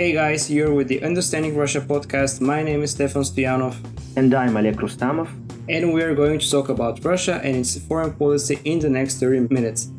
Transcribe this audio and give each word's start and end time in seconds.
Hey 0.00 0.12
guys, 0.12 0.50
you're 0.50 0.72
with 0.72 0.88
the 0.88 1.02
Understanding 1.02 1.54
Russia 1.54 1.82
podcast. 1.82 2.40
My 2.40 2.62
name 2.62 2.82
is 2.82 2.92
Stefan 2.92 3.20
Stoyanov. 3.20 3.76
And 4.16 4.32
I'm 4.32 4.56
Oleg 4.56 4.76
Rustamov. 4.76 5.28
And 5.68 5.92
we 5.92 6.02
are 6.02 6.14
going 6.14 6.38
to 6.38 6.50
talk 6.50 6.70
about 6.70 7.04
Russia 7.04 7.38
and 7.44 7.54
its 7.54 7.76
foreign 7.76 8.14
policy 8.14 8.58
in 8.64 8.78
the 8.78 8.88
next 8.88 9.20
30 9.20 9.52
minutes. 9.52 9.90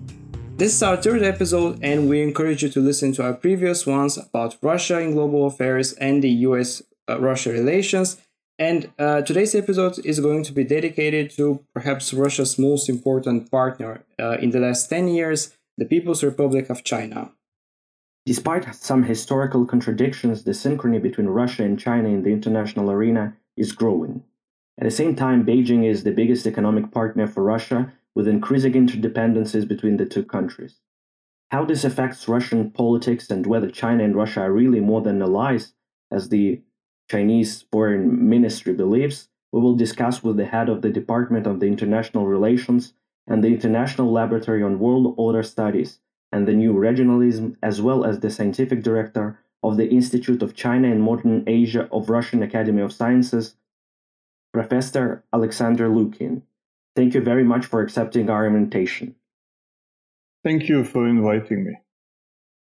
This 0.58 0.74
is 0.74 0.82
our 0.82 0.98
third 0.98 1.22
episode, 1.22 1.78
and 1.84 2.10
we 2.10 2.24
encourage 2.24 2.64
you 2.64 2.70
to 2.70 2.80
listen 2.80 3.14
to 3.14 3.24
our 3.24 3.36
previous 3.36 3.86
ones 3.86 4.18
about 4.18 4.58
Russia 4.64 4.98
in 5.00 5.12
global 5.12 5.46
affairs 5.46 5.94
and 5.94 6.24
the 6.24 6.32
US 6.50 6.82
uh, 7.08 7.20
Russia 7.20 7.52
relations. 7.52 8.18
And 8.58 8.90
uh, 8.98 9.22
today's 9.22 9.54
episode 9.54 10.04
is 10.04 10.20
going 10.20 10.44
to 10.46 10.52
be 10.52 10.64
dedicated 10.64 11.30
to 11.38 11.64
perhaps 11.76 12.12
Russia's 12.12 12.58
most 12.58 12.90
important 12.90 13.52
partner 13.52 14.04
uh, 14.20 14.38
in 14.42 14.50
the 14.50 14.62
last 14.62 14.90
10 14.90 15.10
years, 15.10 15.56
the 15.78 15.86
People's 15.86 16.24
Republic 16.24 16.72
of 16.72 16.84
China. 16.84 17.34
Despite 18.26 18.76
some 18.76 19.04
historical 19.04 19.66
contradictions, 19.66 20.44
the 20.44 20.52
synchrony 20.52 21.02
between 21.02 21.28
Russia 21.28 21.64
and 21.64 21.80
China 21.80 22.10
in 22.10 22.22
the 22.22 22.30
international 22.32 22.92
arena 22.92 23.36
is 23.58 23.72
growing. 23.72 24.24
At 24.78 24.84
the 24.84 24.92
same 24.92 25.16
time, 25.16 25.46
Beijing 25.46 25.90
is 25.90 26.04
the 26.04 26.12
biggest 26.12 26.46
economic 26.46 26.92
partner 26.92 27.26
for 27.26 27.44
Russia, 27.44 27.94
with 28.14 28.28
increasing 28.28 28.74
interdependencies 28.74 29.68
between 29.68 29.98
the 29.98 30.06
two 30.06 30.24
countries. 30.24 30.76
How 31.50 31.66
this 31.66 31.84
affects 31.84 32.28
Russian 32.28 32.70
politics 32.72 33.30
and 33.30 33.46
whether 33.48 33.70
China 33.70 34.04
and 34.04 34.16
Russia 34.16 34.42
are 34.42 34.54
really 34.54 34.80
more 34.80 35.02
than 35.02 35.22
allies, 35.22 35.74
as 36.12 36.30
the 36.30 36.62
Chinese 37.10 37.66
Foreign 37.72 38.30
Ministry 38.30 38.74
believes, 38.74 39.30
we 39.52 39.60
will 39.60 39.76
discuss 39.76 40.24
with 40.24 40.38
the 40.38 40.46
head 40.46 40.70
of 40.70 40.82
the 40.82 40.90
Department 40.90 41.48
of 41.48 41.60
the 41.60 41.66
International 41.66 42.26
Relations 42.26 42.94
and 43.28 43.44
the 43.44 43.50
International 43.50 44.12
Laboratory 44.12 44.62
on 44.62 44.80
World 44.80 45.14
Order 45.18 45.44
Studies, 45.44 46.00
and 46.32 46.48
the 46.48 46.54
New 46.54 46.74
Regionalism, 46.74 47.56
as 47.62 47.82
well 47.82 48.06
as 48.06 48.20
the 48.20 48.30
scientific 48.30 48.84
director 48.84 49.40
of 49.64 49.78
the 49.78 49.90
Institute 49.90 50.42
of 50.42 50.56
China 50.56 50.90
and 50.90 51.04
Modern 51.04 51.44
Asia 51.48 51.88
of 51.92 52.10
Russian 52.10 52.42
Academy 52.42 52.82
of 52.82 52.94
Sciences, 52.94 53.56
Professor 54.54 55.24
Alexander 55.34 55.88
Lukin. 55.88 56.44
Thank 56.96 57.14
you 57.14 57.22
very 57.22 57.44
much 57.44 57.66
for 57.66 57.82
accepting 57.82 58.30
our 58.30 58.46
invitation. 58.46 59.16
Thank 60.44 60.68
you 60.68 60.84
for 60.84 61.08
inviting 61.08 61.64
me. 61.66 61.78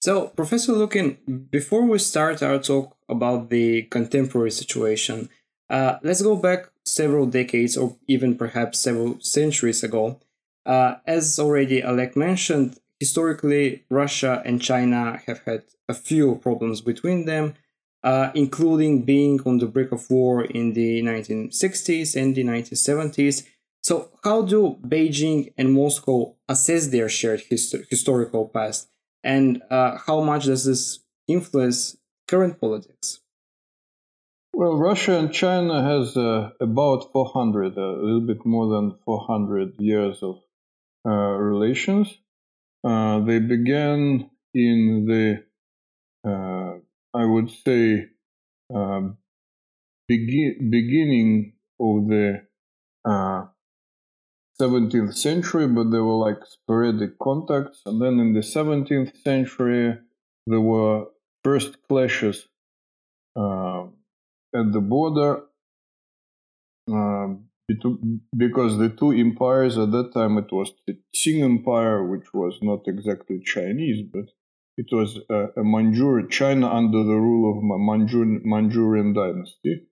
So, 0.01 0.29
Professor 0.29 0.73
Lukin, 0.73 1.17
before 1.51 1.85
we 1.85 1.99
start 1.99 2.43
our 2.43 2.59
talk 2.59 2.97
about 3.09 3.51
the 3.51 3.83
contemporary 3.83 4.51
situation, 4.51 5.29
uh, 5.71 5.97
let's 6.03 6.23
go 6.23 6.37
back 6.37 6.71
several 6.85 7.27
decades 7.27 7.77
or 7.77 7.97
even 8.07 8.37
perhaps 8.37 8.79
several 8.81 9.19
centuries 9.21 9.83
ago. 9.83 10.21
Uh, 10.67 10.97
as 11.07 11.39
already 11.39 11.83
Oleg 11.83 12.17
mentioned, 12.17 12.79
historically, 13.01 13.85
Russia 13.91 14.43
and 14.45 14.61
China 14.61 15.21
have 15.27 15.41
had 15.47 15.65
a 15.89 15.95
few 15.95 16.37
problems 16.37 16.81
between 16.81 17.25
them, 17.25 17.55
uh, 18.03 18.31
including 18.35 19.03
being 19.03 19.41
on 19.47 19.59
the 19.59 19.67
brink 19.67 19.93
of 19.93 20.09
war 20.11 20.45
in 20.45 20.73
the 20.73 21.03
1960s 21.03 22.17
and 22.17 22.35
the 22.35 22.45
1970s. 22.45 23.47
So, 23.83 24.11
how 24.23 24.43
do 24.43 24.79
Beijing 24.87 25.53
and 25.59 25.73
Moscow 25.73 26.35
assess 26.49 26.89
their 26.89 27.09
shared 27.09 27.41
hist- 27.41 27.77
historical 27.91 28.49
past, 28.49 28.89
and 29.23 29.63
uh, 29.71 29.99
how 30.07 30.23
much 30.23 30.47
does 30.47 30.65
this 30.65 31.01
influence 31.29 31.97
current 32.27 32.61
politics? 32.61 33.21
Well, 34.55 34.77
Russia 34.77 35.19
and 35.19 35.33
China 35.33 35.83
has 35.83 36.17
uh, 36.17 36.51
about 36.61 37.11
400, 37.13 37.77
a 37.77 37.81
little 37.81 38.21
bit 38.21 38.47
more 38.47 38.69
than 38.69 38.97
400 39.05 39.75
years 39.81 40.23
of 40.23 40.37
uh, 41.05 41.11
relations. 41.11 42.17
Uh, 42.85 43.21
they 43.21 43.39
began 43.39 44.31
in 44.53 45.07
the, 45.07 45.43
uh, 46.29 46.79
I 47.17 47.25
would 47.25 47.51
say, 47.51 48.07
um, 48.75 49.17
begin, 50.07 50.71
beginning 50.71 51.55
of 51.81 52.09
the 52.09 52.43
17th 54.61 55.09
uh, 55.09 55.13
century, 55.13 55.67
but 55.67 55.91
they 55.91 55.99
were 55.99 56.19
like 56.19 56.45
sporadic 56.45 57.19
contacts. 57.19 57.81
And 57.87 58.03
then 58.03 58.21
in 58.21 58.35
the 58.35 58.41
17th 58.41 59.17
century, 59.23 59.99
there 60.47 60.61
were 60.61 61.07
first 61.43 61.79
clashes 61.89 62.47
uh, 63.35 63.85
at 64.55 64.73
the 64.73 64.81
border. 64.81 65.43
Um, 66.87 67.47
because 68.37 68.79
the 68.79 68.95
two 68.99 69.13
empires 69.13 69.79
at 69.79 69.93
that 69.93 70.13
time 70.13 70.37
it 70.39 70.51
was 70.53 70.73
the 70.87 70.99
Qing 71.15 71.43
Empire, 71.43 72.05
which 72.05 72.35
was 72.35 72.59
not 72.63 72.81
exactly 72.87 73.41
Chinese, 73.45 74.03
but 74.13 74.27
it 74.77 74.87
was 74.93 75.19
a, 75.31 75.47
a 75.57 75.65
Manchurian 75.65 76.29
China 76.29 76.69
under 76.69 77.03
the 77.05 77.15
rule 77.15 77.57
of 77.57 77.63
Manchurian, 77.63 78.43
Manchurian 78.45 79.15
dynasty. 79.15 79.87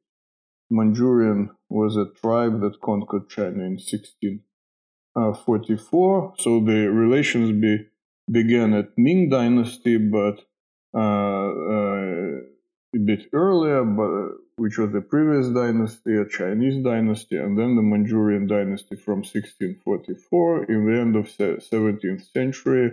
Manchurian 0.71 1.50
was 1.69 1.97
a 1.97 2.06
tribe 2.21 2.60
that 2.62 2.81
conquered 2.81 3.28
China 3.28 3.62
in 3.65 3.78
1644. 3.78 6.34
So 6.39 6.60
the 6.60 6.91
relations 6.91 7.53
be, 7.60 7.87
began 8.31 8.72
at 8.72 8.97
Ming 8.97 9.28
Dynasty, 9.28 9.99
but 9.99 10.47
uh, 10.94 10.99
uh, 10.99 11.91
a 12.94 12.98
bit 12.98 13.28
earlier, 13.32 13.84
but 13.84 14.36
which 14.56 14.78
was 14.78 14.92
the 14.92 15.00
previous 15.00 15.48
dynasty, 15.48 16.16
a 16.16 16.26
Chinese 16.28 16.82
dynasty, 16.84 17.36
and 17.36 17.58
then 17.58 17.76
the 17.76 17.82
Manchurian 17.82 18.47
dynasty 18.47 18.97
from 18.97 19.19
1644. 19.19 20.64
In 20.64 20.86
the 20.86 21.00
end 21.00 21.16
of 21.16 21.26
17th 21.26 22.32
century, 22.32 22.92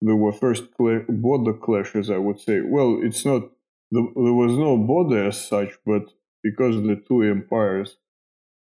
there 0.00 0.16
were 0.16 0.32
first 0.32 0.64
border 0.76 1.54
clashes, 1.54 2.10
I 2.10 2.18
would 2.18 2.40
say. 2.40 2.60
Well, 2.60 3.00
it's 3.02 3.24
not, 3.24 3.42
there 3.90 4.02
was 4.42 4.58
no 4.58 4.76
border 4.76 5.28
as 5.28 5.46
such, 5.46 5.70
but 5.86 6.02
because 6.42 6.76
the 6.76 7.02
two 7.08 7.22
empires 7.22 7.96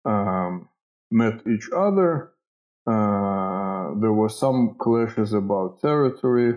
um, 0.03 0.67
met 1.11 1.45
each 1.47 1.69
other, 1.75 2.31
uh, 2.87 3.93
there 3.99 4.13
were 4.13 4.29
some 4.29 4.75
clashes 4.79 5.33
about 5.33 5.81
territory. 5.81 6.55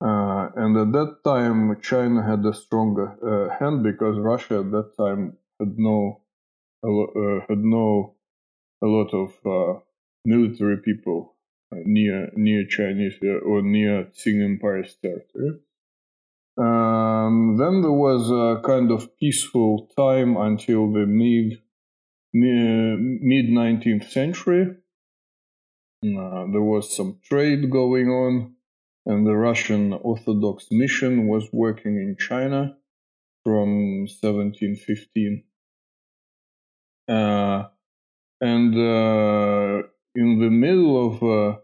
Uh, 0.00 0.50
and 0.56 0.76
at 0.76 0.92
that 0.92 1.24
time, 1.24 1.80
China 1.80 2.22
had 2.22 2.44
a 2.44 2.52
stronger 2.52 3.16
uh, 3.24 3.58
hand 3.58 3.82
because 3.82 4.18
Russia 4.18 4.60
at 4.60 4.70
that 4.70 4.92
time 4.98 5.38
had 5.58 5.78
no 5.78 6.20
uh, 6.84 7.40
had 7.48 7.64
no 7.64 8.14
a 8.82 8.86
lot 8.86 9.12
of 9.14 9.32
uh, 9.46 9.80
military 10.26 10.76
people 10.76 11.34
uh, 11.72 11.78
near 11.84 12.30
near 12.36 12.66
Chinese 12.66 13.14
uh, 13.24 13.38
or 13.38 13.62
near 13.62 14.04
Qing 14.14 14.44
Empire's 14.44 14.96
territory. 15.00 15.60
Um, 16.58 17.56
then 17.58 17.80
there 17.80 17.90
was 17.90 18.30
a 18.30 18.60
kind 18.62 18.90
of 18.90 19.16
peaceful 19.18 19.88
time 19.96 20.36
until 20.36 20.92
the 20.92 21.06
mid 21.06 21.62
mid 22.34 23.46
19th 23.46 24.10
century. 24.10 24.76
there 26.02 26.62
was 26.62 26.94
some 26.94 27.18
trade 27.22 27.70
going 27.70 28.08
on 28.08 28.55
and 29.06 29.26
the 29.26 29.36
Russian 29.36 29.92
Orthodox 29.92 30.66
mission 30.70 31.28
was 31.28 31.48
working 31.52 31.96
in 31.96 32.16
China 32.18 32.76
from 33.44 34.06
1715. 34.06 35.44
Uh, 37.08 37.68
and 38.40 38.74
uh, 38.74 39.86
in 40.16 40.40
the 40.40 40.50
middle 40.50 41.06
of 41.06 41.22
uh, 41.22 41.58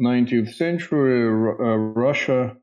19th 0.00 0.54
century, 0.54 1.26
uh, 1.26 1.76
Russia, 1.76 2.56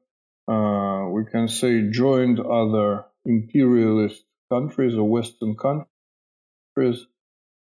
uh, 0.47 1.07
we 1.09 1.25
can 1.25 1.47
say, 1.47 1.89
joined 1.89 2.39
other 2.39 3.05
imperialist 3.25 4.23
countries 4.51 4.95
or 4.95 5.09
Western 5.09 5.55
countries, 5.55 7.07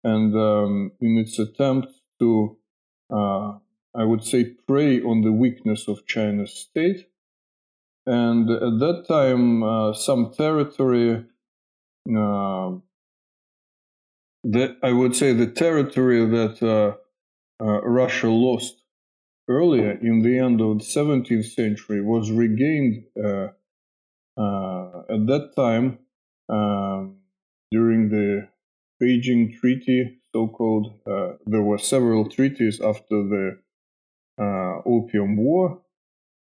and 0.03 0.35
um, 0.35 0.91
in 1.01 1.17
its 1.17 1.37
attempt 1.37 1.89
to 2.19 2.57
uh, 3.13 3.53
I 3.97 4.03
would 4.03 4.23
say, 4.23 4.43
prey 4.67 5.01
on 5.01 5.21
the 5.21 5.31
weakness 5.31 5.87
of 5.87 6.05
China's 6.05 6.53
state. 6.53 7.07
And 8.05 8.49
at 8.49 8.79
that 8.79 9.05
time, 9.07 9.63
uh, 9.63 9.93
some 9.93 10.31
territory, 10.31 11.25
uh, 12.15 12.71
I 14.83 14.91
would 14.91 15.15
say 15.15 15.33
the 15.33 15.51
territory 15.53 16.25
that 16.25 16.63
uh, 16.63 16.95
uh 17.61 17.81
Russia 17.81 18.29
lost 18.29 18.83
earlier 19.49 19.91
in 19.91 20.21
the 20.21 20.37
end 20.37 20.61
of 20.61 20.79
the 20.79 20.85
17th 20.85 21.51
century 21.53 22.01
was 22.01 22.31
regained 22.31 23.03
uh, 23.17 23.47
uh, 24.39 24.99
at 25.09 25.25
that 25.25 25.51
time 25.55 25.99
um, 26.49 27.17
during 27.71 28.09
the 28.09 28.47
Beijing 29.01 29.57
Treaty, 29.59 30.19
so 30.33 30.47
called. 30.47 30.93
there 31.45 31.61
were 31.61 31.77
several 31.77 32.29
treaties 32.29 32.79
after 32.79 33.23
the 33.33 33.57
uh, 33.57 33.66
Opium 34.85 35.37
War, 35.37 35.81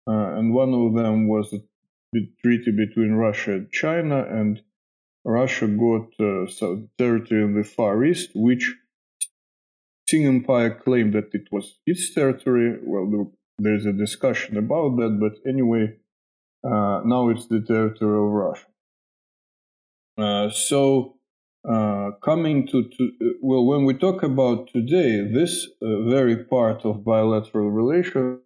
uh, 0.07 0.37
and 0.37 0.53
one 0.53 0.73
of 0.73 0.93
them 0.95 1.27
was 1.27 1.53
a 1.53 1.61
treaty 2.41 2.71
between 2.71 3.13
Russia 3.13 3.53
and 3.53 3.71
China, 3.71 4.25
and 4.29 4.61
Russia 5.25 5.67
got 5.67 6.07
uh, 6.19 6.47
some 6.47 6.89
territory 6.97 7.43
in 7.43 7.55
the 7.55 7.63
Far 7.63 8.03
East, 8.03 8.31
which 8.35 8.75
Qing 10.11 10.27
Empire 10.27 10.79
claimed 10.83 11.13
that 11.13 11.29
it 11.33 11.47
was 11.51 11.79
its 11.85 12.13
territory. 12.13 12.77
Well, 12.83 13.31
there's 13.57 13.85
a 13.85 13.93
discussion 13.93 14.57
about 14.57 14.97
that, 14.97 15.17
but 15.19 15.49
anyway, 15.49 15.95
uh, 16.63 17.01
now 17.05 17.29
it's 17.29 17.47
the 17.47 17.61
territory 17.61 18.17
of 18.17 18.31
Russia. 18.31 18.67
Uh, 20.17 20.49
so, 20.49 21.15
uh, 21.69 22.11
coming 22.21 22.67
to, 22.67 22.89
to, 22.89 23.11
well, 23.41 23.65
when 23.65 23.85
we 23.85 23.93
talk 23.93 24.23
about 24.23 24.67
today, 24.67 25.21
this 25.21 25.67
uh, 25.81 26.01
very 26.09 26.43
part 26.43 26.83
of 26.85 27.05
bilateral 27.05 27.71
relations 27.71 28.39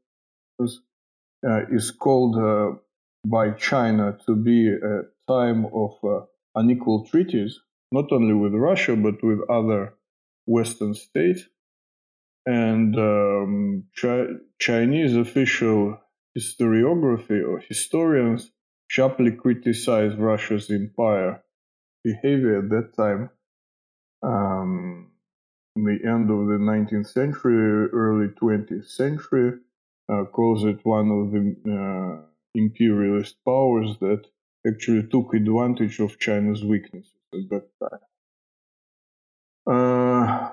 uh, 1.48 1.62
is 1.72 1.92
called 1.92 2.38
uh, 2.38 2.78
by 3.26 3.52
China 3.52 4.18
to 4.26 4.36
be 4.36 4.70
a 4.70 5.02
time 5.28 5.66
of 5.74 5.92
uh, 6.04 6.26
unequal 6.56 7.06
treaties, 7.06 7.60
not 7.92 8.12
only 8.12 8.34
with 8.34 8.54
Russia, 8.54 8.96
but 8.96 9.24
with 9.24 9.40
other 9.50 9.94
Western 10.46 10.94
states. 10.94 11.42
And 12.46 12.96
um, 12.98 13.84
Chi- 14.00 14.28
Chinese 14.60 15.16
official 15.16 16.00
historiography 16.38 17.46
or 17.46 17.60
historians 17.68 18.52
sharply 18.88 19.32
criticize 19.32 20.16
Russia's 20.16 20.70
empire 20.70 21.44
behavior 22.10 22.60
at 22.60 22.70
that 22.70 22.88
time. 22.96 23.30
Um, 24.24 25.12
the 25.76 26.00
end 26.06 26.32
of 26.32 26.48
the 26.52 26.60
19th 26.72 27.08
century, 27.08 27.88
early 27.94 28.30
20th 28.42 28.90
century, 28.90 29.60
uh, 30.12 30.24
calls 30.26 30.64
it 30.64 30.80
one 30.84 31.10
of 31.12 31.32
the 31.32 31.44
uh, 31.76 32.26
imperialist 32.56 33.36
powers 33.46 33.98
that 34.00 34.24
actually 34.68 35.04
took 35.12 35.34
advantage 35.34 36.00
of 36.00 36.20
China's 36.20 36.64
weaknesses 36.64 37.14
at 37.34 37.50
that 37.52 37.66
time. 37.82 38.06
Uh, 39.70 40.50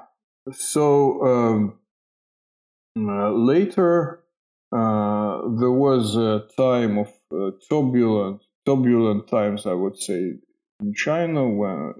so 0.52 1.24
um, 1.24 1.78
uh, 2.98 3.30
later, 3.30 4.24
uh, 4.72 5.40
there 5.60 5.76
was 5.86 6.16
a 6.16 6.46
time 6.56 6.98
of 6.98 7.08
uh, 7.32 7.50
turbulent, 7.68 8.42
turbulent 8.66 9.28
times, 9.28 9.66
I 9.66 9.72
would 9.72 9.96
say, 9.96 10.34
in 10.80 10.94
China 10.94 11.48
when, 11.48 11.94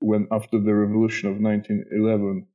when 0.00 0.28
after 0.30 0.58
the 0.60 0.74
revolution 0.74 1.28
of 1.30 1.40
1911, 1.40 2.46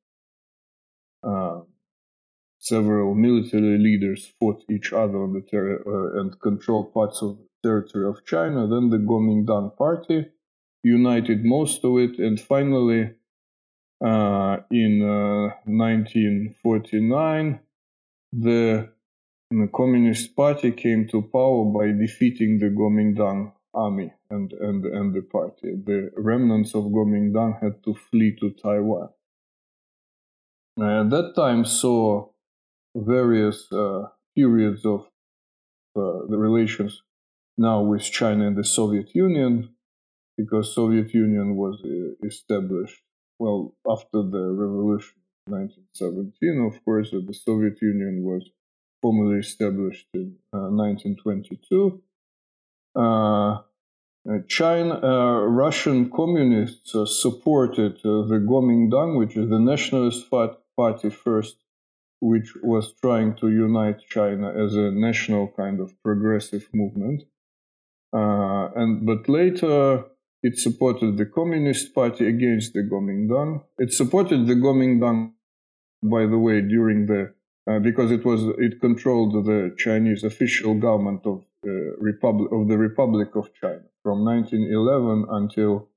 several 2.64 3.14
military 3.14 3.78
leaders 3.78 4.32
fought 4.40 4.64
each 4.70 4.94
other 4.94 5.22
on 5.22 5.34
the 5.34 5.42
ter- 5.42 5.84
uh, 5.86 6.20
and 6.20 6.40
controlled 6.40 6.94
parts 6.94 7.22
of 7.22 7.38
the 7.38 7.46
territory 7.62 8.06
of 8.08 8.26
China. 8.26 8.68
Then 8.68 8.90
the 8.90 8.98
Kuomintang 8.98 9.76
party 9.76 10.28
united 10.82 11.44
most 11.44 11.84
of 11.84 11.98
it, 11.98 12.20
and 12.20 12.40
finally, 12.40 13.12
uh, 14.04 14.58
in 14.72 15.02
uh, 15.02 15.56
1949, 15.66 17.60
the, 18.34 18.90
the, 19.52 19.70
Communist 19.74 20.36
Party 20.36 20.72
came 20.72 21.08
to 21.08 21.22
power 21.22 21.66
by 21.66 21.88
defeating 21.92 22.60
the 22.60 22.68
Kuomintang 22.68 23.54
army 23.74 24.14
and, 24.30 24.54
and, 24.54 24.86
and 24.86 25.14
the 25.14 25.22
party. 25.22 25.76
The 25.86 26.12
remnants 26.16 26.76
of 26.76 26.84
Kuomintang 26.86 27.62
had 27.62 27.84
to 27.84 27.94
flee 27.94 28.36
to 28.40 28.52
Taiwan. 28.52 29.10
at 30.80 31.10
that 31.10 31.34
time 31.36 31.66
saw 31.66 32.30
various 32.96 33.72
uh, 33.72 34.08
periods 34.36 34.86
of 34.86 35.02
uh, 35.96 36.26
the 36.30 36.38
relations 36.38 37.02
now 37.58 37.82
with 37.82 38.04
China 38.04 38.48
and 38.48 38.58
the 38.58 38.64
Soviet 38.64 39.14
Union, 39.14 39.70
because 40.38 40.74
Soviet 40.74 41.14
Union 41.14 41.56
was 41.56 41.80
uh, 41.86 42.26
established 42.26 43.02
well 43.40 43.76
after 43.88 44.24
the 44.24 44.46
revolution 44.64 45.16
of 45.46 45.54
1917. 45.54 46.72
Of 46.74 46.84
course, 46.86 47.12
the 47.12 47.34
Soviet 47.34 47.78
Union 47.82 48.24
was 48.24 48.50
formally 49.02 49.40
established 49.40 50.08
in 50.14 50.38
1922. 50.52 52.02
Uh, 52.96 53.62
uh, 54.30 54.40
China, 54.48 55.00
uh, 55.04 55.42
Russian 55.46 56.10
communists 56.10 56.96
supported 57.22 58.00
the 58.04 58.46
Kuomintang, 58.50 59.18
which 59.18 59.36
is 59.36 59.50
the 59.50 59.60
nationalist 59.60 60.30
party 60.30 61.10
first 61.10 61.58
which 62.24 62.54
was 62.64 62.94
trying 63.02 63.36
to 63.36 63.50
unite 63.50 64.00
China 64.08 64.48
as 64.64 64.76
a 64.76 64.92
national 64.92 65.50
kind 65.58 65.82
of 65.82 65.92
progressive 66.02 66.70
movement. 66.74 67.24
Uh, 68.14 68.70
and 68.76 69.06
but 69.06 69.28
later 69.28 70.06
it 70.42 70.58
supported 70.58 71.18
the 71.18 71.26
Communist 71.26 71.94
Party 71.94 72.26
against 72.28 72.74
the 72.74 72.84
Kuomintang. 72.90 73.64
It 73.78 73.92
supported 73.92 74.48
the 74.48 74.56
Kuomintang, 74.56 75.34
by 76.02 76.26
the 76.26 76.38
way, 76.38 76.62
during 76.62 77.08
the 77.08 77.34
uh, 77.70 77.80
because 77.80 78.10
it 78.12 78.24
was 78.24 78.42
it 78.58 78.80
controlled 78.80 79.34
the 79.46 79.76
Chinese 79.78 80.24
official 80.24 80.76
government 80.76 81.22
of 81.26 81.44
Republic 82.00 82.52
of 82.52 82.68
the 82.68 82.78
Republic 82.78 83.36
of 83.36 83.50
China 83.60 83.84
from 84.04 84.26
1911 84.26 85.26
until 85.30 85.90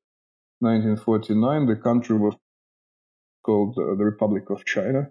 1949. 0.60 1.66
The 1.66 1.76
country 1.76 2.16
was 2.16 2.34
called 3.44 3.76
uh, 3.78 3.94
the 3.96 4.04
Republic 4.04 4.50
of 4.50 4.64
China 4.64 5.10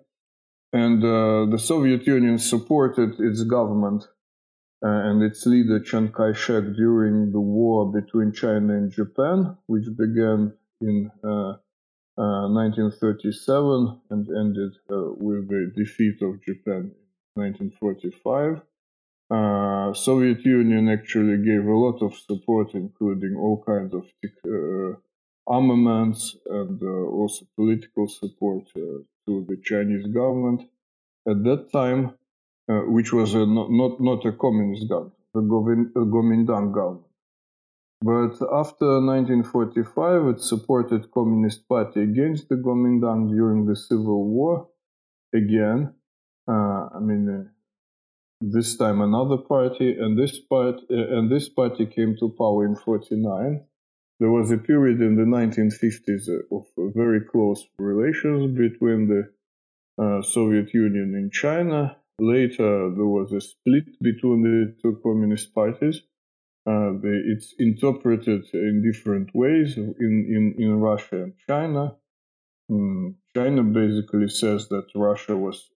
and 0.75 1.01
uh, 1.03 1.45
the 1.49 1.57
Soviet 1.57 2.05
Union 2.05 2.37
supported 2.37 3.17
its 3.19 3.43
government 3.43 4.03
uh, 4.83 5.07
and 5.07 5.23
its 5.23 5.45
leader 5.45 5.79
Chiang 5.79 6.11
Kai-shek 6.11 6.75
during 6.75 7.31
the 7.31 7.39
war 7.39 7.89
between 7.91 8.33
China 8.33 8.73
and 8.73 8.91
Japan, 8.91 9.55
which 9.67 9.85
began 9.97 10.51
in 10.81 11.09
1937 12.17 13.63
uh, 13.65 13.95
and 14.09 14.27
ended 14.37 14.73
with 14.89 15.47
the 15.47 15.71
defeat 15.77 16.21
of 16.21 16.41
Japan 16.43 16.91
in 17.37 17.43
1945. 17.43 18.61
Uh, 19.29 19.93
Soviet 19.93 20.45
Union 20.45 20.87
actually 20.89 21.37
gave 21.43 21.65
a 21.65 21.77
lot 21.85 22.01
of 22.01 22.13
support, 22.15 22.73
including 22.73 23.35
all 23.35 23.63
kinds 23.65 23.93
of 23.93 24.05
uh, 24.47 24.95
armaments 25.47 26.35
and 26.47 26.81
uh, 26.81 26.85
also 26.85 27.45
political 27.55 28.07
support 28.07 28.65
to 28.73 29.45
the 29.47 29.57
Chinese 29.63 30.05
government 30.07 30.61
at 31.27 31.43
that 31.43 31.71
time, 31.71 32.13
uh, 32.69 32.81
which 32.87 33.11
was 33.13 33.33
a, 33.33 33.45
not, 33.45 33.71
not, 33.71 33.99
not 33.99 34.25
a 34.25 34.31
communist 34.31 34.87
government, 34.89 35.93
the 35.93 36.01
Gomindang 36.05 36.73
government. 36.73 37.05
But 38.01 38.33
after 38.53 39.01
1945, 39.01 40.27
it 40.27 40.41
supported 40.41 41.09
Communist 41.11 41.67
Party 41.67 42.03
against 42.03 42.49
the 42.49 42.55
Gomindang 42.55 43.29
during 43.29 43.65
the 43.65 43.75
Civil 43.75 44.25
War. 44.25 44.67
Again, 45.33 45.93
uh, 46.47 46.89
I 46.93 46.99
mean, 46.99 47.27
uh, 47.29 47.54
this 48.41 48.75
time 48.77 49.01
another 49.01 49.37
party, 49.37 49.95
and 49.97 50.17
this 50.17 50.39
part, 50.39 50.75
uh, 50.91 51.17
and 51.17 51.31
this 51.31 51.49
party 51.49 51.85
came 51.85 52.15
to 52.19 52.29
power 52.37 52.65
in 52.65 52.75
49. 52.75 53.61
There 54.19 54.31
was 54.31 54.51
a 54.51 54.57
period 54.57 55.01
in 55.01 55.15
the 55.15 55.23
1950s 55.23 56.29
uh, 56.29 56.55
of 56.55 56.65
very 56.93 57.21
close 57.21 57.65
relations 57.77 58.57
between 58.57 59.07
the 59.07 59.31
uh, 60.01 60.21
Soviet 60.21 60.73
Union 60.73 61.13
and 61.15 61.31
China. 61.31 61.97
Later, 62.19 62.89
there 62.95 63.05
was 63.05 63.33
a 63.33 63.41
split 63.41 63.85
between 64.01 64.43
the 64.43 64.75
two 64.81 64.99
communist 65.03 65.53
parties. 65.53 66.01
Uh, 66.65 66.93
they, 67.01 67.17
it's 67.33 67.53
interpreted 67.59 68.43
in 68.53 68.81
different 68.81 69.29
ways 69.35 69.77
in, 69.77 69.93
in, 69.99 70.55
in 70.57 70.79
Russia 70.79 71.23
and 71.23 71.33
China. 71.47 71.95
Mm, 72.71 73.15
China 73.35 73.63
basically 73.63 74.29
says 74.29 74.67
that 74.69 74.87
Russia 74.95 75.37
was 75.37 75.69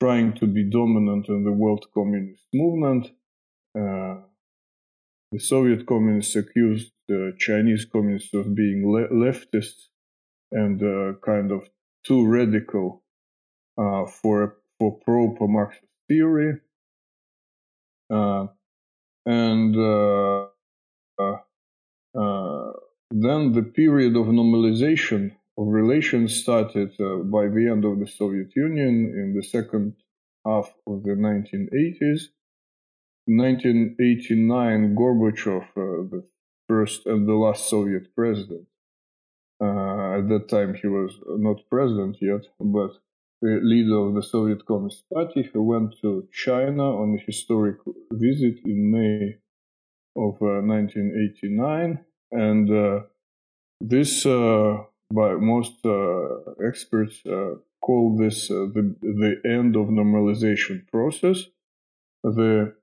trying 0.00 0.32
to 0.34 0.46
be 0.46 0.64
dominant 0.64 1.28
in 1.28 1.44
the 1.44 1.52
world 1.52 1.86
communist 1.94 2.46
movement. 2.54 3.06
Uh, 3.78 4.16
the 5.32 5.38
Soviet 5.38 5.86
communists 5.86 6.34
accused 6.34 6.92
the 7.08 7.34
Chinese 7.38 7.84
communists 7.84 8.34
of 8.34 8.54
being 8.54 8.90
le- 8.90 9.14
and 10.52 10.82
uh, 10.82 11.12
kind 11.24 11.52
of 11.52 11.68
too 12.04 12.26
radical 12.26 13.02
uh, 13.78 14.06
for 14.06 14.56
for 14.78 14.98
pro-Marxist 15.04 15.84
theory, 16.08 16.58
uh, 18.12 18.46
and 19.26 19.76
uh, 19.76 20.46
then 23.10 23.52
the 23.52 23.62
period 23.74 24.16
of 24.16 24.26
normalization 24.26 25.32
relations 25.68 26.34
started 26.34 26.90
by 27.30 27.48
the 27.48 27.68
end 27.70 27.84
of 27.84 27.98
the 27.98 28.06
Soviet 28.06 28.50
Union 28.56 29.12
in 29.16 29.34
the 29.36 29.42
second 29.42 29.94
half 30.44 30.72
of 30.86 31.02
the 31.02 31.10
1980s. 31.10 32.28
In 33.26 33.36
1989, 33.36 34.96
Gorbachev, 34.96 35.62
uh, 35.62 36.08
the 36.10 36.24
first 36.68 37.06
and 37.06 37.28
the 37.28 37.34
last 37.34 37.68
Soviet 37.68 38.14
president. 38.14 38.66
Uh, 39.62 40.18
at 40.18 40.28
that 40.28 40.46
time, 40.48 40.74
he 40.74 40.88
was 40.88 41.12
not 41.26 41.68
president 41.68 42.16
yet, 42.20 42.44
but 42.58 42.92
the 43.42 43.60
leader 43.62 43.98
of 44.06 44.14
the 44.14 44.22
Soviet 44.22 44.64
Communist 44.66 45.04
Party, 45.12 45.42
he 45.42 45.58
went 45.58 45.94
to 46.00 46.28
China 46.32 46.84
on 47.02 47.18
a 47.18 47.24
historic 47.24 47.76
visit 48.12 48.56
in 48.64 48.90
May 48.90 49.38
of 50.16 50.34
uh, 50.40 50.60
1989. 50.62 52.04
And 52.32 52.70
uh, 52.70 53.00
this, 53.80 54.24
uh, 54.24 54.84
by 55.12 55.34
most 55.34 55.84
uh, 55.84 56.52
experts, 56.66 57.20
uh, 57.26 57.54
call 57.82 58.16
this 58.16 58.50
uh, 58.50 58.66
the, 58.74 58.94
the 59.00 59.40
end 59.44 59.76
of 59.76 59.88
normalization 59.88 60.86
process. 60.88 61.44
The 62.22 62.74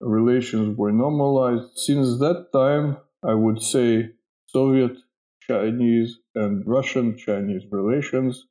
relations 0.00 0.76
were 0.78 0.92
normalized. 0.92 1.76
Since 1.76 2.18
that 2.20 2.48
time, 2.52 2.98
I 3.22 3.34
would 3.34 3.60
say 3.62 4.10
Soviet 4.46 4.96
Chinese 5.42 6.18
and 6.34 6.66
Russian 6.66 7.16
Chinese 7.16 7.64
relations 7.70 8.46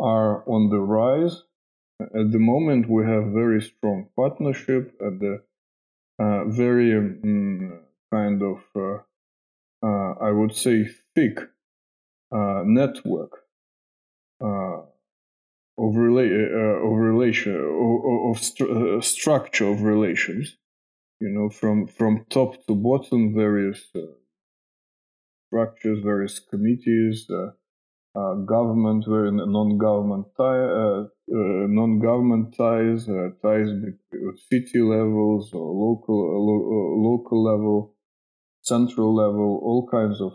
are 0.00 0.48
on 0.48 0.70
the 0.70 0.80
rise. 0.80 1.42
At 2.00 2.32
the 2.32 2.38
moment, 2.38 2.88
we 2.88 3.04
have 3.04 3.26
very 3.26 3.60
strong 3.60 4.08
partnership 4.16 4.94
and 5.00 5.22
a 5.22 5.38
uh, 6.20 6.44
very 6.46 6.96
um, 6.96 7.80
kind 8.12 8.42
of, 8.42 8.58
uh, 8.74 8.98
uh, 9.86 10.14
I 10.20 10.30
would 10.30 10.54
say, 10.54 10.88
thick 11.14 11.38
uh, 12.30 12.62
network 12.64 13.32
uh, 14.42 14.80
of, 15.78 15.94
rela- 15.94 16.52
uh, 16.52 16.86
of 16.86 16.98
relation 16.98 17.54
of, 17.54 18.36
of 18.36 18.42
st- 18.42 19.04
structure 19.04 19.66
of 19.68 19.82
relations. 19.82 20.56
You 21.20 21.30
know, 21.30 21.50
from 21.50 21.88
from 21.88 22.26
top 22.30 22.64
to 22.66 22.76
bottom, 22.76 23.34
various 23.34 23.90
structures, 25.48 25.98
various 26.04 26.38
committees, 26.38 27.26
uh, 28.18 28.34
government, 28.46 29.04
non-government 29.08 30.26
tie, 30.36 30.44
uh, 30.44 31.02
uh, 31.02 31.66
non-government 31.68 32.54
ties, 32.56 33.06
ties 33.42 33.70
between 33.72 34.36
city 34.50 34.80
levels 34.80 35.52
or 35.52 35.72
local 35.72 36.16
lo- 36.46 37.10
local 37.10 37.42
level, 37.42 37.94
central 38.62 39.14
level, 39.14 39.60
all 39.62 39.88
kinds 39.90 40.20
of 40.20 40.32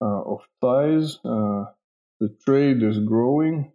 of 0.00 0.40
ties. 0.62 1.18
the 1.22 2.34
trade 2.44 2.82
is 2.82 2.98
growing. 2.98 3.72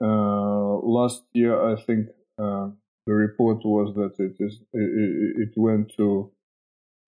last 0.00 1.22
year, 1.32 1.72
I 1.72 1.80
think 1.80 2.08
the 2.38 3.12
report 3.14 3.64
was 3.64 3.94
that 3.94 4.22
it 4.22 4.36
is 4.40 4.60
it, 4.72 5.52
went 5.56 5.92
to 5.96 6.30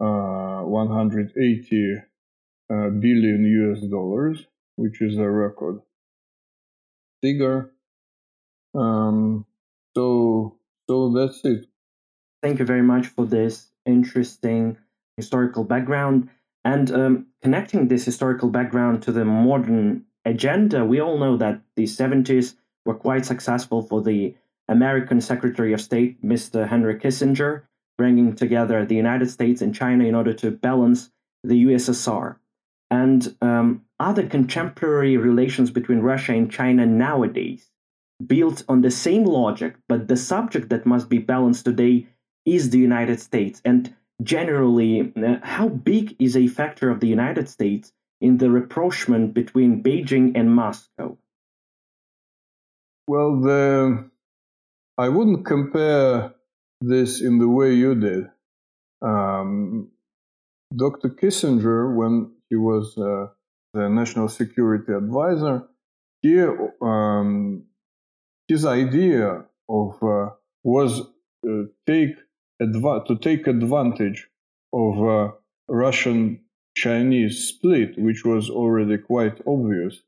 uh, 0.00 0.62
180 0.62 1.94
uh, 2.70 2.90
billion 2.90 3.44
US 3.44 3.80
dollars, 3.88 4.46
which 4.76 5.02
is 5.02 5.18
a 5.18 5.28
record 5.28 5.80
figure. 7.22 7.72
Um, 8.74 9.44
so, 9.96 10.58
so 10.88 11.12
that's 11.12 11.44
it. 11.44 11.66
Thank 12.42 12.60
you 12.60 12.64
very 12.64 12.82
much 12.82 13.08
for 13.08 13.26
this 13.26 13.70
interesting 13.84 14.76
historical 15.16 15.64
background. 15.64 16.28
And 16.68 16.90
um, 16.90 17.26
connecting 17.40 17.88
this 17.88 18.04
historical 18.04 18.50
background 18.50 19.02
to 19.04 19.10
the 19.10 19.24
modern 19.24 20.04
agenda, 20.26 20.84
we 20.84 21.00
all 21.00 21.16
know 21.16 21.38
that 21.38 21.62
the 21.76 21.84
70s 21.84 22.56
were 22.84 22.94
quite 22.94 23.24
successful 23.24 23.80
for 23.80 24.02
the 24.02 24.34
American 24.68 25.22
Secretary 25.22 25.72
of 25.72 25.80
State, 25.80 26.22
Mr. 26.22 26.68
Henry 26.68 26.96
Kissinger, 26.96 27.62
bringing 27.96 28.34
together 28.34 28.84
the 28.84 28.96
United 28.96 29.30
States 29.30 29.62
and 29.62 29.74
China 29.74 30.04
in 30.04 30.14
order 30.14 30.34
to 30.34 30.50
balance 30.50 31.10
the 31.42 31.64
USSR. 31.64 32.36
And 32.90 33.34
um, 33.40 33.86
the 33.98 34.24
contemporary 34.24 35.16
relations 35.16 35.70
between 35.70 36.00
Russia 36.00 36.34
and 36.34 36.52
China 36.52 36.84
nowadays 36.84 37.70
built 38.26 38.62
on 38.68 38.82
the 38.82 38.90
same 38.90 39.24
logic, 39.24 39.76
but 39.88 40.06
the 40.06 40.18
subject 40.18 40.68
that 40.68 40.84
must 40.84 41.08
be 41.08 41.16
balanced 41.16 41.64
today 41.64 42.08
is 42.44 42.68
the 42.68 42.78
United 42.78 43.20
States? 43.20 43.62
And 43.64 43.94
generally, 44.22 45.12
uh, 45.16 45.36
how 45.42 45.68
big 45.68 46.16
is 46.18 46.36
a 46.36 46.46
factor 46.48 46.90
of 46.90 47.00
the 47.00 47.08
United 47.08 47.48
States 47.48 47.92
in 48.20 48.38
the 48.38 48.50
rapprochement 48.50 49.34
between 49.34 49.82
Beijing 49.82 50.32
and 50.34 50.54
Moscow? 50.54 51.16
Well, 53.06 53.40
the, 53.40 54.10
I 54.98 55.08
wouldn't 55.08 55.46
compare 55.46 56.34
this 56.80 57.20
in 57.22 57.38
the 57.38 57.48
way 57.48 57.74
you 57.74 57.94
did. 57.94 58.28
Um, 59.00 59.90
Dr. 60.76 61.08
Kissinger, 61.08 61.94
when 61.94 62.32
he 62.50 62.56
was 62.56 62.96
uh, 62.98 63.28
the 63.74 63.88
national 63.88 64.28
security 64.28 64.92
advisor. 64.92 65.64
He, 66.22 66.40
um, 66.80 67.64
his 68.48 68.64
idea 68.64 69.44
of 69.68 70.02
uh, 70.02 70.30
was 70.64 71.00
uh, 71.48 71.64
take 71.86 72.16
adva- 72.62 73.06
to 73.06 73.16
take 73.16 73.46
advantage 73.46 74.28
of 74.72 75.02
uh, 75.02 75.32
Russian 75.68 76.40
Chinese 76.76 77.48
split, 77.48 77.98
which 77.98 78.24
was 78.24 78.50
already 78.50 78.98
quite 78.98 79.40
obvious, 79.46 80.02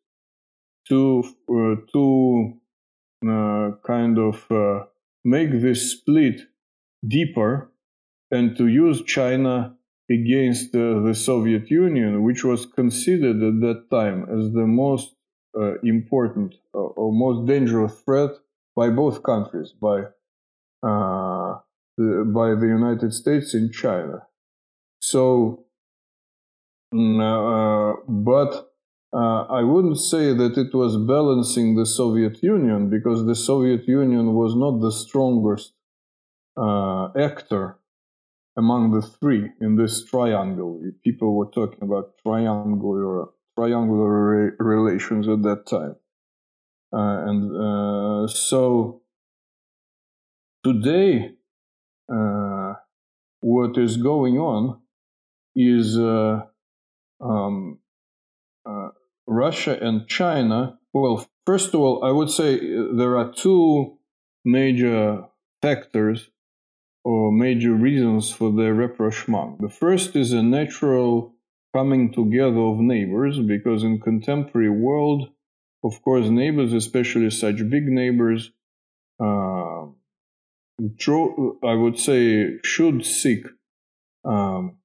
to 0.89 1.25
uh, 1.49 1.75
to 1.93 2.53
uh, 3.29 3.71
kind 3.87 4.19
of 4.19 4.51
uh, 4.51 4.85
make 5.25 5.51
this 5.61 5.93
split 5.93 6.43
deeper 7.07 7.71
and 8.31 8.57
to 8.57 8.67
use 8.67 9.03
China 9.03 9.77
against 10.11 10.75
uh, 10.75 11.01
the 11.01 11.15
Soviet 11.15 11.71
Union, 11.71 12.23
which 12.23 12.45
was 12.45 12.67
considered 12.67 13.43
at 13.43 13.61
that 13.61 13.91
time 13.91 14.27
as 14.31 14.53
the 14.53 14.67
most 14.67 15.15
uh, 15.59 15.79
important 15.83 16.55
or 16.73 17.13
most 17.13 17.47
dangerous 17.47 17.93
threat 18.05 18.31
by 18.77 18.89
both 18.89 19.23
countries, 19.23 19.73
by 19.81 20.05
by 22.27 22.55
the 22.55 22.67
United 22.67 23.13
States 23.15 23.55
and 23.55 23.73
China. 23.73 24.27
So, 25.01 25.65
mm, 26.95 27.21
uh, 27.21 28.01
but 28.09 28.73
uh, 29.13 29.43
I 29.45 29.63
wouldn't 29.63 29.99
say 29.99 30.33
that 30.33 30.57
it 30.57 30.75
was 30.75 30.97
balancing 30.97 31.77
the 31.77 31.87
Soviet 31.87 32.43
Union 32.43 32.91
because 32.91 33.27
the 33.27 33.35
Soviet 33.35 33.87
Union 33.89 34.35
was 34.35 34.55
not 34.55 34.81
the 34.81 34.93
strongest 34.93 35.73
actor 37.17 37.81
among 38.57 38.93
the 38.93 39.03
three 39.03 39.51
in 39.61 39.77
this 39.77 40.05
triangle. 40.05 40.81
People 41.03 41.35
were 41.35 41.51
talking 41.51 41.83
about 41.83 42.19
triangular 42.23 43.29
triangular 43.57 44.11
re- 44.31 44.53
relations 44.59 45.29
at 45.29 45.43
that 45.43 45.67
time, 45.67 45.97
uh, 46.93 47.29
and 47.29 47.43
uh, 47.57 48.27
so 48.29 49.03
today, 50.65 51.11
uh, 51.27 51.40
what 53.41 53.79
is 53.79 53.97
going 53.97 54.37
on 54.39 54.81
is 55.55 55.99
uh, 55.99 56.43
um, 57.21 57.79
uh, 58.67 58.89
Russia 59.27 59.79
and 59.81 60.07
China. 60.09 60.79
Well, 60.93 61.27
first 61.47 61.75
of 61.75 61.81
all, 61.81 62.05
I 62.05 62.11
would 62.11 62.31
say 62.31 62.59
there 62.59 63.17
are 63.17 63.33
two 63.33 63.99
major 64.45 65.25
factors 65.63 66.31
or 67.05 67.33
major 67.33 67.73
reasons 67.73 68.31
for 68.31 68.53
the 68.53 68.73
rapprochement. 68.73 69.61
The 69.61 69.69
first 69.69 70.17
is 70.17 70.33
a 70.33 70.43
natural 70.43 71.35
coming 71.75 72.13
together 72.13 72.61
of 72.61 72.79
neighbors, 72.79 73.39
because 73.39 73.85
in 73.85 74.01
contemporary 74.01 74.71
world, 74.71 75.31
of 75.83 76.03
course, 76.03 76.27
neighbors, 76.29 76.73
especially 76.73 77.31
such 77.31 77.69
big 77.71 77.85
neighbors, 77.85 78.51
uh, 79.23 79.60
I 81.63 81.75
would 81.75 81.99
say, 81.99 82.59
should 82.65 83.05
seek 83.05 83.45
um, 84.25 84.77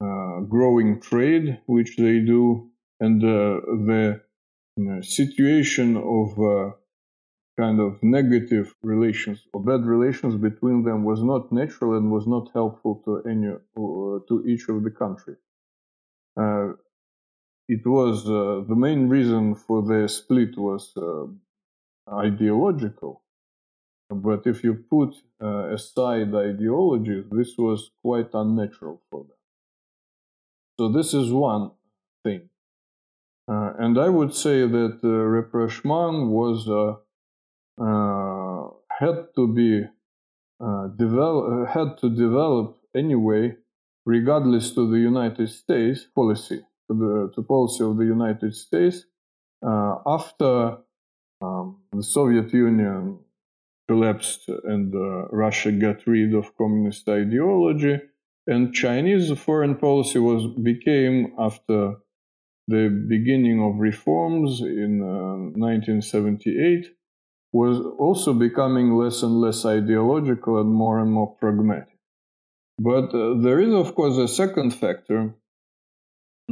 uh, 0.00 0.40
growing 0.40 1.00
trade, 1.00 1.60
which 1.66 1.96
they 1.96 2.20
do, 2.20 2.70
and 3.00 3.22
uh, 3.22 3.60
the 3.88 4.20
situation 5.02 5.96
of 5.96 6.38
uh, 6.38 6.72
kind 7.58 7.80
of 7.80 8.02
negative 8.02 8.74
relations 8.82 9.42
or 9.52 9.62
bad 9.62 9.86
relations 9.86 10.34
between 10.34 10.84
them 10.84 11.04
was 11.04 11.22
not 11.22 11.50
natural 11.50 11.96
and 11.96 12.10
was 12.10 12.26
not 12.26 12.50
helpful 12.52 13.00
to 13.04 13.22
any 13.28 13.48
uh, 13.48 14.18
to 14.28 14.44
each 14.46 14.68
of 14.68 14.82
the 14.84 14.90
country. 14.90 15.36
Uh, 16.38 16.72
it 17.68 17.86
was 17.86 18.26
uh, 18.26 18.62
the 18.68 18.76
main 18.76 19.08
reason 19.08 19.54
for 19.54 19.82
the 19.82 20.08
split 20.08 20.56
was 20.58 20.92
ideological, 22.12 23.22
but 24.10 24.46
if 24.46 24.62
you 24.62 24.74
put 24.74 25.14
uh, 25.42 25.72
aside 25.74 26.34
ideology, 26.34 27.24
this 27.30 27.54
was 27.58 27.90
quite 28.02 28.30
unnatural 28.34 29.02
for 29.10 29.24
them. 29.24 29.36
So 30.78 30.88
this 30.90 31.14
is 31.14 31.32
one 31.32 31.72
thing. 32.22 32.48
Uh, 33.48 33.72
and 33.78 33.98
I 33.98 34.08
would 34.08 34.34
say 34.34 34.66
that 34.66 35.00
uh, 35.02 35.08
rapprochement 35.08 36.28
was 36.28 36.68
uh, 36.68 36.94
had 38.98 39.28
to 39.34 39.46
be 39.48 39.84
uh, 40.58 40.88
develop, 40.88 41.68
uh, 41.68 41.72
had 41.72 41.98
to 41.98 42.10
develop 42.10 42.78
anyway, 42.94 43.54
regardless 44.04 44.72
to 44.72 44.90
the 44.90 44.98
United 44.98 45.48
States 45.48 46.06
policy, 46.14 46.60
to 46.90 46.94
the 46.94 47.32
to 47.34 47.42
policy 47.42 47.84
of 47.84 47.96
the 47.98 48.04
United 48.04 48.54
States 48.54 49.04
after 50.06 50.78
um, 51.42 51.76
the 51.92 52.02
Soviet 52.02 52.52
Union 52.52 53.18
collapsed 53.88 54.48
and 54.64 54.94
uh, 54.94 55.28
Russia 55.28 55.72
got 55.72 56.06
rid 56.06 56.34
of 56.34 56.56
communist 56.56 57.08
ideology, 57.08 58.00
and 58.46 58.74
Chinese 58.74 59.30
foreign 59.38 59.76
policy 59.76 60.18
was 60.18 60.46
became 60.62 61.32
after 61.38 61.96
the 62.68 62.88
beginning 63.08 63.62
of 63.62 63.78
reforms 63.78 64.60
in 64.60 65.00
uh, 65.00 65.58
1978 65.58 66.86
was 67.52 67.80
also 67.98 68.34
becoming 68.34 68.94
less 68.94 69.22
and 69.22 69.40
less 69.40 69.64
ideological 69.64 70.60
and 70.60 70.70
more 70.70 70.98
and 70.98 71.10
more 71.10 71.34
pragmatic. 71.36 71.98
But 72.78 73.14
uh, 73.14 73.34
there 73.40 73.60
is, 73.60 73.72
of 73.72 73.94
course, 73.94 74.18
a 74.18 74.28
second 74.28 74.72
factor, 74.72 75.34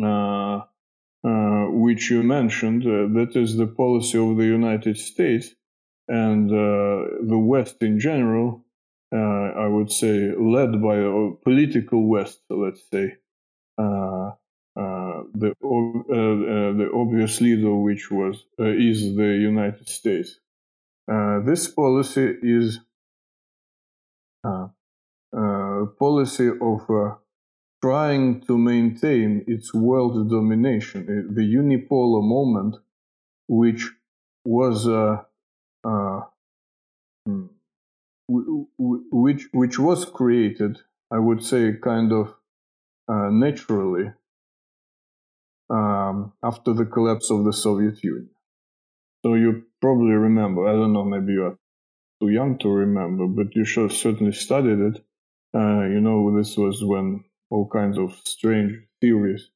uh, 0.03 0.61
uh, 1.27 1.65
which 1.71 2.11
you 2.11 2.23
mentioned, 2.23 2.83
uh, 2.85 3.13
that 3.19 3.33
is 3.35 3.57
the 3.57 3.67
policy 3.67 4.19
of 4.19 4.37
the 4.37 4.45
United 4.45 4.97
States 4.97 5.51
and 6.09 6.51
uh, 6.51 7.25
the 7.27 7.39
West 7.39 7.83
in 7.83 7.99
general. 7.99 8.65
Uh, 9.15 9.17
I 9.17 9.69
would 9.69 9.93
say, 9.93 10.33
led 10.37 10.83
by 10.83 10.97
a 10.97 11.31
political 11.45 12.09
West, 12.09 12.41
let's 12.51 12.83
say, 12.91 13.17
the 13.77 15.55
the 15.65 16.91
obvious 16.93 17.41
leader, 17.41 17.75
which 17.77 18.11
was 18.11 18.45
is 18.59 19.15
the 19.15 19.37
United 19.51 19.89
States. 19.89 20.41
this 21.07 21.69
policy 21.69 22.35
is 22.43 22.81
policy 25.99 26.49
of 26.61 26.81
uh, 26.91 27.15
trying 27.83 28.41
to 28.43 28.59
maintain 28.59 29.45
its 29.47 29.73
world 29.75 30.31
domination, 30.31 31.03
uh, 31.03 31.35
the 31.35 31.43
unipolar 31.43 32.23
moment, 32.23 32.77
which 33.49 33.91
was 34.45 34.89
uh, 34.89 35.23
uh, 35.85 36.21
which 38.29 39.49
which 39.53 39.79
was 39.79 40.05
created, 40.05 40.79
I 41.11 41.19
would 41.19 41.45
say, 41.45 41.75
kind 41.83 42.13
of 42.13 42.35
uh, 43.09 43.31
naturally 43.31 44.13
um, 45.71 46.33
after 46.43 46.73
the 46.73 46.87
collapse 46.87 47.31
of 47.31 47.45
the 47.45 47.53
Soviet 47.53 48.03
Union. 48.03 48.31
So 49.25 49.35
you 49.35 49.65
probably 49.81 50.13
remember. 50.13 50.67
I 50.69 50.73
don't 50.73 50.93
know, 50.93 51.05
maybe 51.05 51.33
you 51.33 51.45
are 51.45 51.59
too 52.21 52.29
young 52.29 52.59
to 52.59 52.69
remember, 52.69 53.27
but 53.27 53.55
you 53.55 53.65
should 53.65 53.93
certainly 53.93 54.33
studied 54.33 54.79
it. 54.81 55.05
Uh, 55.55 55.85
you 55.85 56.01
know, 56.01 56.37
this 56.37 56.57
was 56.57 56.83
when 56.83 57.25
all 57.51 57.69
kinds 57.69 57.99
of 57.99 58.21
strange 58.27 58.73
theories. 59.01 59.51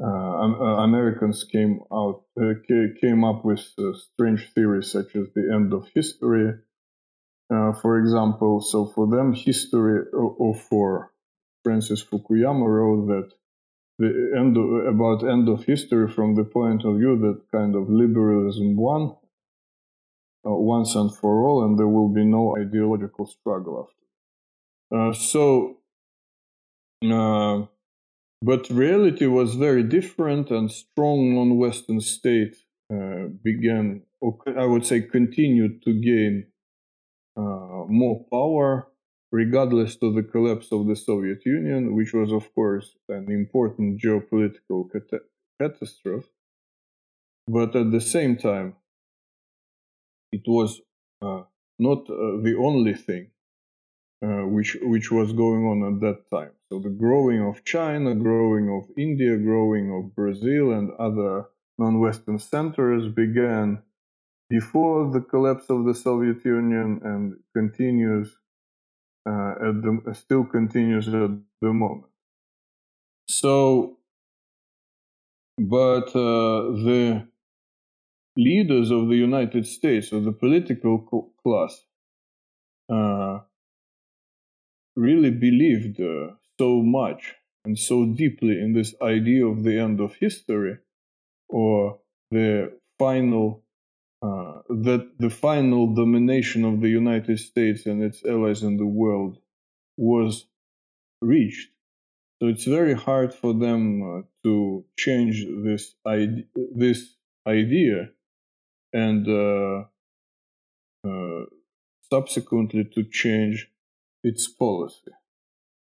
Uh, 0.00 0.06
uh 0.06 0.84
Americans 0.84 1.44
came 1.44 1.80
out 1.92 2.22
uh, 2.40 2.54
came 3.00 3.24
up 3.24 3.44
with 3.44 3.60
strange 3.94 4.52
theories 4.54 4.92
such 4.92 5.16
as 5.16 5.26
the 5.34 5.50
end 5.52 5.72
of 5.72 5.88
history, 5.94 6.54
for 7.82 7.98
example. 7.98 8.60
So 8.60 8.86
for 8.86 9.08
them, 9.08 9.32
history, 9.32 10.06
or, 10.12 10.30
or 10.38 10.54
for 10.54 11.12
Francis 11.64 12.04
Fukuyama 12.04 12.66
wrote 12.66 13.06
that 13.08 13.30
the 13.98 14.32
end 14.38 14.56
of, 14.56 14.86
about 14.94 15.28
end 15.28 15.48
of 15.48 15.64
history 15.64 16.10
from 16.10 16.36
the 16.36 16.44
point 16.44 16.84
of 16.84 16.98
view 16.98 17.18
that 17.18 17.42
kind 17.50 17.74
of 17.74 17.90
liberalism 17.90 18.76
won 18.76 19.16
uh, 20.46 20.52
once 20.52 20.94
and 20.94 21.14
for 21.14 21.44
all, 21.44 21.64
and 21.64 21.78
there 21.78 21.88
will 21.88 22.08
be 22.08 22.24
no 22.24 22.56
ideological 22.56 23.26
struggle 23.26 23.88
after. 23.88 23.98
Uh, 24.96 25.12
so, 25.12 25.78
uh, 27.02 27.66
but 28.40 28.70
reality 28.70 29.26
was 29.26 29.54
very 29.54 29.82
different, 29.82 30.50
and 30.50 30.70
strong 30.70 31.34
non-Western 31.34 32.00
state 32.00 32.56
uh, 32.92 33.26
began, 33.42 34.02
or 34.20 34.38
I 34.56 34.64
would 34.64 34.86
say, 34.86 35.00
continued 35.00 35.82
to 35.82 35.92
gain 36.00 36.46
uh, 37.36 37.84
more 37.88 38.24
power, 38.30 38.88
regardless 39.32 39.96
of 40.02 40.14
the 40.14 40.22
collapse 40.22 40.72
of 40.72 40.86
the 40.86 40.96
Soviet 40.96 41.44
Union, 41.44 41.94
which 41.94 42.14
was, 42.14 42.32
of 42.32 42.52
course, 42.54 42.96
an 43.08 43.30
important 43.30 44.00
geopolitical 44.00 44.90
cat- 44.92 45.22
catastrophe. 45.60 46.28
But 47.46 47.74
at 47.74 47.90
the 47.90 48.00
same 48.00 48.36
time, 48.36 48.76
it 50.32 50.42
was 50.46 50.80
uh, 51.22 51.42
not 51.78 52.06
the 52.06 52.56
only 52.58 52.94
thing 52.94 53.30
uh, 54.24 54.46
which 54.46 54.76
which 54.82 55.10
was 55.10 55.32
going 55.32 55.64
on 55.64 55.94
at 55.94 56.00
that 56.00 56.30
time. 56.36 56.50
So 56.70 56.80
the 56.80 56.90
growing 56.90 57.42
of 57.42 57.64
China, 57.64 58.14
growing 58.14 58.68
of 58.68 58.84
India, 58.96 59.36
growing 59.36 59.92
of 59.92 60.14
Brazil, 60.14 60.72
and 60.72 60.90
other 60.98 61.46
non-Western 61.78 62.38
centers 62.38 63.06
began 63.08 63.82
before 64.50 65.10
the 65.12 65.20
collapse 65.20 65.66
of 65.68 65.84
the 65.84 65.94
Soviet 65.94 66.44
Union 66.44 67.00
and 67.04 67.36
continues 67.54 68.36
uh, 69.28 69.52
at 69.68 69.82
the 69.82 70.14
still 70.14 70.44
continues 70.44 71.06
at 71.08 71.30
the 71.60 71.72
moment. 71.72 72.10
So, 73.28 73.98
but 75.58 76.08
uh, 76.16 76.72
the 76.86 77.28
leaders 78.36 78.90
of 78.90 79.08
the 79.08 79.16
United 79.16 79.66
States, 79.66 80.12
or 80.12 80.20
the 80.20 80.32
political 80.32 81.32
class, 81.42 81.82
uh, 82.90 83.40
really 84.98 85.30
believed 85.30 86.00
uh, 86.00 86.34
so 86.58 86.82
much 86.82 87.36
and 87.64 87.78
so 87.78 88.04
deeply 88.04 88.60
in 88.60 88.72
this 88.72 88.94
idea 89.00 89.46
of 89.46 89.62
the 89.62 89.78
end 89.78 90.00
of 90.00 90.14
history 90.16 90.76
or 91.48 91.98
the 92.32 92.72
final 92.98 93.62
uh, 94.20 94.54
that 94.68 95.08
the 95.20 95.30
final 95.30 95.94
domination 95.94 96.64
of 96.64 96.80
the 96.80 96.88
United 96.88 97.38
States 97.38 97.86
and 97.86 98.02
its 98.02 98.24
allies 98.24 98.64
in 98.64 98.76
the 98.76 98.86
world 98.86 99.38
was 99.96 100.46
reached. 101.22 101.70
So 102.40 102.48
it's 102.48 102.64
very 102.64 102.94
hard 102.94 103.32
for 103.32 103.54
them 103.54 103.82
uh, 104.02 104.22
to 104.44 104.84
change 104.96 105.46
this 105.64 105.94
idea, 106.06 106.44
this 106.74 107.14
idea 107.46 108.10
and 108.92 109.28
uh, 109.28 109.84
uh 111.06 111.44
subsequently 112.10 112.84
to 112.94 113.04
change 113.04 113.70
its 114.22 114.48
policy. 114.48 115.12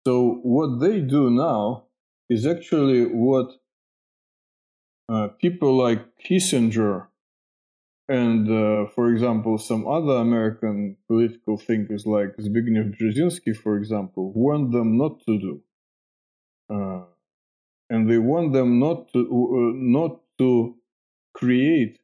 So 0.07 0.41
what 0.43 0.81
they 0.81 1.01
do 1.01 1.31
now 1.31 1.85
is 2.29 2.47
actually 2.47 3.05
what 3.07 3.49
uh, 5.09 5.29
people 5.41 5.77
like 5.77 6.05
Kissinger 6.25 7.09
and, 8.11 8.51
uh, 8.51 8.91
for 8.93 9.13
example, 9.13 9.57
some 9.57 9.87
other 9.87 10.15
American 10.15 10.97
political 11.07 11.57
thinkers 11.57 12.07
like 12.07 12.37
Zbigniew 12.39 12.97
Brzezinski, 12.97 13.57
for 13.57 13.77
example, 13.77 14.33
want 14.33 14.73
them 14.73 14.99
not 14.99 15.21
to 15.27 15.39
do. 15.39 15.63
Uh, 16.69 17.05
and 17.89 18.11
they 18.11 18.19
want 18.19 18.53
them 18.53 18.81
not 18.81 19.13
to 19.13 19.21
uh, 19.21 19.73
not 19.77 20.21
to 20.39 20.75
create 21.35 22.01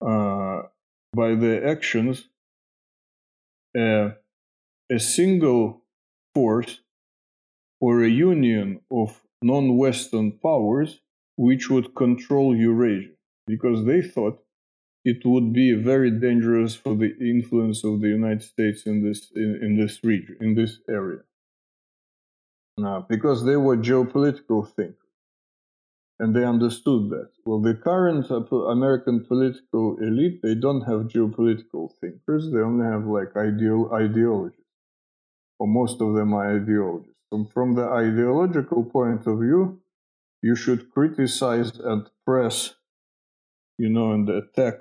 uh, 0.00 0.62
by 1.14 1.34
their 1.34 1.66
actions 1.66 2.28
a 3.76 4.12
single 4.98 5.82
force 6.34 6.80
or 7.80 8.02
a 8.02 8.08
union 8.08 8.80
of 8.90 9.22
non 9.42 9.76
Western 9.76 10.32
powers 10.32 11.00
which 11.36 11.68
would 11.68 11.94
control 11.94 12.56
Eurasia, 12.56 13.12
because 13.46 13.84
they 13.84 14.00
thought 14.00 14.42
it 15.04 15.24
would 15.24 15.52
be 15.52 15.72
very 15.72 16.10
dangerous 16.10 16.74
for 16.74 16.94
the 16.96 17.14
influence 17.20 17.84
of 17.84 18.00
the 18.00 18.08
United 18.08 18.42
States 18.42 18.86
in 18.86 19.04
this 19.04 19.30
in, 19.34 19.58
in 19.62 19.76
this 19.76 20.02
region, 20.02 20.36
in 20.40 20.54
this 20.54 20.78
area. 20.88 21.22
Now, 22.78 23.06
because 23.08 23.44
they 23.44 23.56
were 23.56 23.76
geopolitical 23.76 24.68
thinkers. 24.68 25.02
And 26.18 26.34
they 26.34 26.44
understood 26.44 27.10
that. 27.10 27.28
Well, 27.44 27.60
the 27.60 27.74
current 27.74 28.30
American 28.30 29.22
political 29.26 29.98
elite, 29.98 30.40
they 30.42 30.54
don't 30.54 30.80
have 30.82 31.08
geopolitical 31.14 31.90
thinkers. 32.00 32.50
They 32.50 32.60
only 32.60 32.86
have 32.86 33.06
like 33.06 33.36
ideal 33.36 33.90
ideologies 33.92 34.65
or 35.58 35.66
most 35.66 36.00
of 36.00 36.14
them 36.14 36.34
are 36.34 36.56
ideologists. 36.56 37.12
From 37.52 37.74
the 37.74 37.84
ideological 37.84 38.84
point 38.84 39.26
of 39.26 39.40
view, 39.40 39.80
you 40.42 40.54
should 40.54 40.90
criticize 40.90 41.78
and 41.78 42.08
press, 42.24 42.74
you 43.78 43.88
know, 43.88 44.12
and 44.12 44.28
attack 44.28 44.74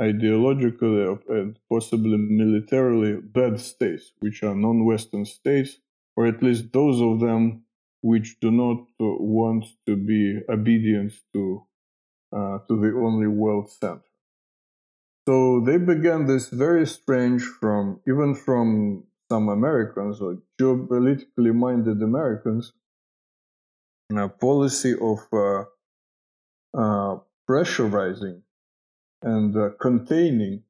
ideologically 0.00 1.20
and 1.28 1.58
possibly 1.70 2.16
militarily 2.16 3.20
bad 3.20 3.60
states, 3.60 4.12
which 4.20 4.42
are 4.42 4.54
non-Western 4.54 5.24
states, 5.24 5.76
or 6.16 6.26
at 6.26 6.42
least 6.42 6.72
those 6.72 7.00
of 7.00 7.20
them 7.20 7.62
which 8.02 8.40
do 8.40 8.50
not 8.50 8.86
want 8.98 9.66
to 9.86 9.94
be 9.94 10.40
obedient 10.48 11.12
to 11.34 11.66
uh, 12.32 12.58
to 12.68 12.80
the 12.80 12.92
only 12.96 13.26
world 13.26 13.70
center. 13.70 14.00
So 15.28 15.60
they 15.60 15.76
began 15.76 16.26
this 16.26 16.48
very 16.48 16.86
strange 16.86 17.42
from 17.42 18.00
even 18.08 18.34
from 18.34 19.04
some 19.30 19.48
Americans 19.48 20.20
or 20.20 20.38
geopolitically 20.60 21.54
minded 21.54 22.02
Americans 22.02 22.72
a 24.18 24.28
policy 24.28 24.94
of 25.00 25.20
uh, 25.32 25.64
uh, 26.76 27.18
pressurizing 27.48 28.40
and 29.22 29.56
uh, 29.56 29.70
containing 29.80 30.62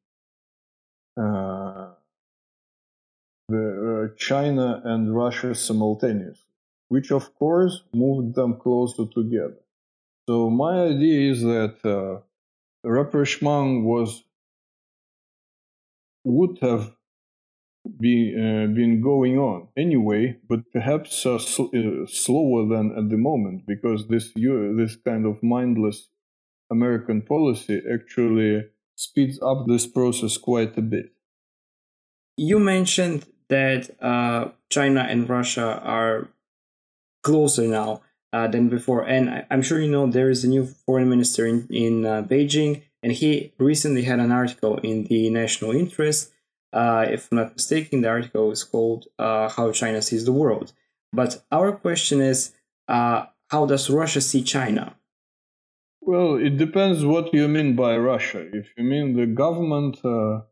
uh, 1.16 1.88
the, 3.48 4.10
uh, 4.12 4.16
China 4.16 4.82
and 4.84 5.14
Russia 5.14 5.54
simultaneously, 5.54 6.52
which 6.88 7.10
of 7.10 7.34
course 7.34 7.82
moved 7.94 8.34
them 8.34 8.56
closer 8.56 9.06
together. 9.06 9.60
So 10.28 10.50
my 10.50 10.82
idea 10.82 11.32
is 11.32 11.42
that 11.42 11.76
uh, 11.84 12.20
rapprochement 12.88 13.84
was 13.84 14.22
would 16.24 16.58
have 16.60 16.94
be, 17.98 18.34
uh, 18.36 18.66
been 18.74 19.00
going 19.02 19.38
on 19.38 19.68
anyway, 19.76 20.36
but 20.48 20.70
perhaps 20.72 21.24
uh, 21.24 21.38
sl- 21.38 21.74
uh, 21.74 22.06
slower 22.06 22.66
than 22.66 22.92
at 22.96 23.08
the 23.08 23.16
moment 23.16 23.66
because 23.66 24.08
this 24.08 24.32
this 24.34 24.96
kind 24.96 25.26
of 25.26 25.42
mindless 25.42 26.08
American 26.70 27.22
policy 27.22 27.80
actually 27.92 28.64
speeds 28.94 29.40
up 29.42 29.66
this 29.66 29.86
process 29.86 30.36
quite 30.36 30.76
a 30.76 30.82
bit. 30.82 31.12
You 32.36 32.58
mentioned 32.58 33.26
that 33.48 33.90
uh, 34.02 34.50
China 34.68 35.00
and 35.08 35.28
Russia 35.28 35.80
are 35.82 36.28
closer 37.22 37.66
now 37.66 38.02
uh, 38.32 38.46
than 38.46 38.68
before, 38.68 39.02
and 39.06 39.28
I- 39.30 39.46
am 39.50 39.62
sure 39.62 39.80
you 39.80 39.90
know 39.90 40.06
there 40.06 40.30
is 40.30 40.44
a 40.44 40.48
new 40.48 40.66
foreign 40.66 41.08
minister 41.08 41.46
in 41.46 41.66
in 41.70 42.06
uh, 42.06 42.22
Beijing, 42.22 42.82
and 43.02 43.12
he 43.12 43.52
recently 43.58 44.02
had 44.02 44.20
an 44.20 44.30
article 44.32 44.78
in 44.78 45.04
the 45.04 45.30
National 45.30 45.72
Interest 45.72 46.30
uh, 46.72 47.06
if 47.08 47.30
I'm 47.30 47.38
not 47.38 47.54
mistaken, 47.54 48.02
the 48.02 48.08
article 48.08 48.50
is 48.50 48.62
called 48.64 49.06
uh, 49.18 49.48
How 49.48 49.72
China 49.72 50.00
Sees 50.02 50.24
the 50.24 50.32
World. 50.32 50.72
But 51.12 51.42
our 51.50 51.72
question 51.72 52.20
is 52.20 52.52
uh, 52.88 53.26
how 53.48 53.66
does 53.66 53.90
Russia 53.90 54.20
see 54.20 54.42
China? 54.42 54.94
Well, 56.00 56.36
it 56.36 56.56
depends 56.56 57.04
what 57.04 57.34
you 57.34 57.48
mean 57.48 57.74
by 57.74 57.96
Russia. 57.96 58.46
If 58.52 58.68
you 58.76 58.84
mean 58.84 59.16
the 59.16 59.26
government, 59.26 59.98
uh, 60.04 60.42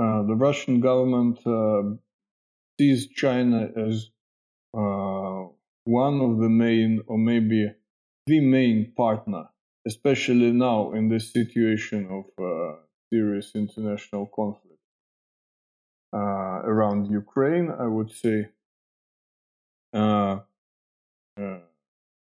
uh, 0.00 0.22
the 0.22 0.36
Russian 0.36 0.80
government 0.80 1.38
uh, 1.46 1.96
sees 2.78 3.08
China 3.08 3.68
as 3.76 4.08
one 5.84 6.20
of 6.20 6.38
the 6.38 6.48
main, 6.48 7.02
or 7.06 7.18
maybe 7.18 7.70
the 8.26 8.40
main 8.40 8.92
partner, 8.96 9.44
especially 9.86 10.52
now 10.52 10.92
in 10.92 11.08
this 11.08 11.32
situation 11.32 12.08
of 12.10 12.24
serious 13.12 13.50
international 13.54 14.26
conflict 14.34 14.72
around 16.12 17.10
Ukraine, 17.10 17.70
I 17.70 17.86
would 17.86 18.10
say, 18.10 18.48
uh, 19.94 20.40
uh, 21.38 21.58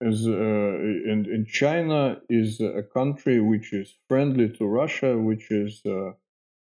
is 0.01 0.27
in, 0.27 1.27
in 1.35 1.47
China 1.51 2.21
is 2.29 2.61
a 2.61 2.83
country 2.83 3.41
which 3.41 3.73
is 3.73 3.95
friendly 4.09 4.49
to 4.51 4.65
Russia, 4.67 5.19
which 5.19 5.51
is 5.51 5.83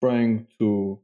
trying 0.00 0.46
to 0.59 1.00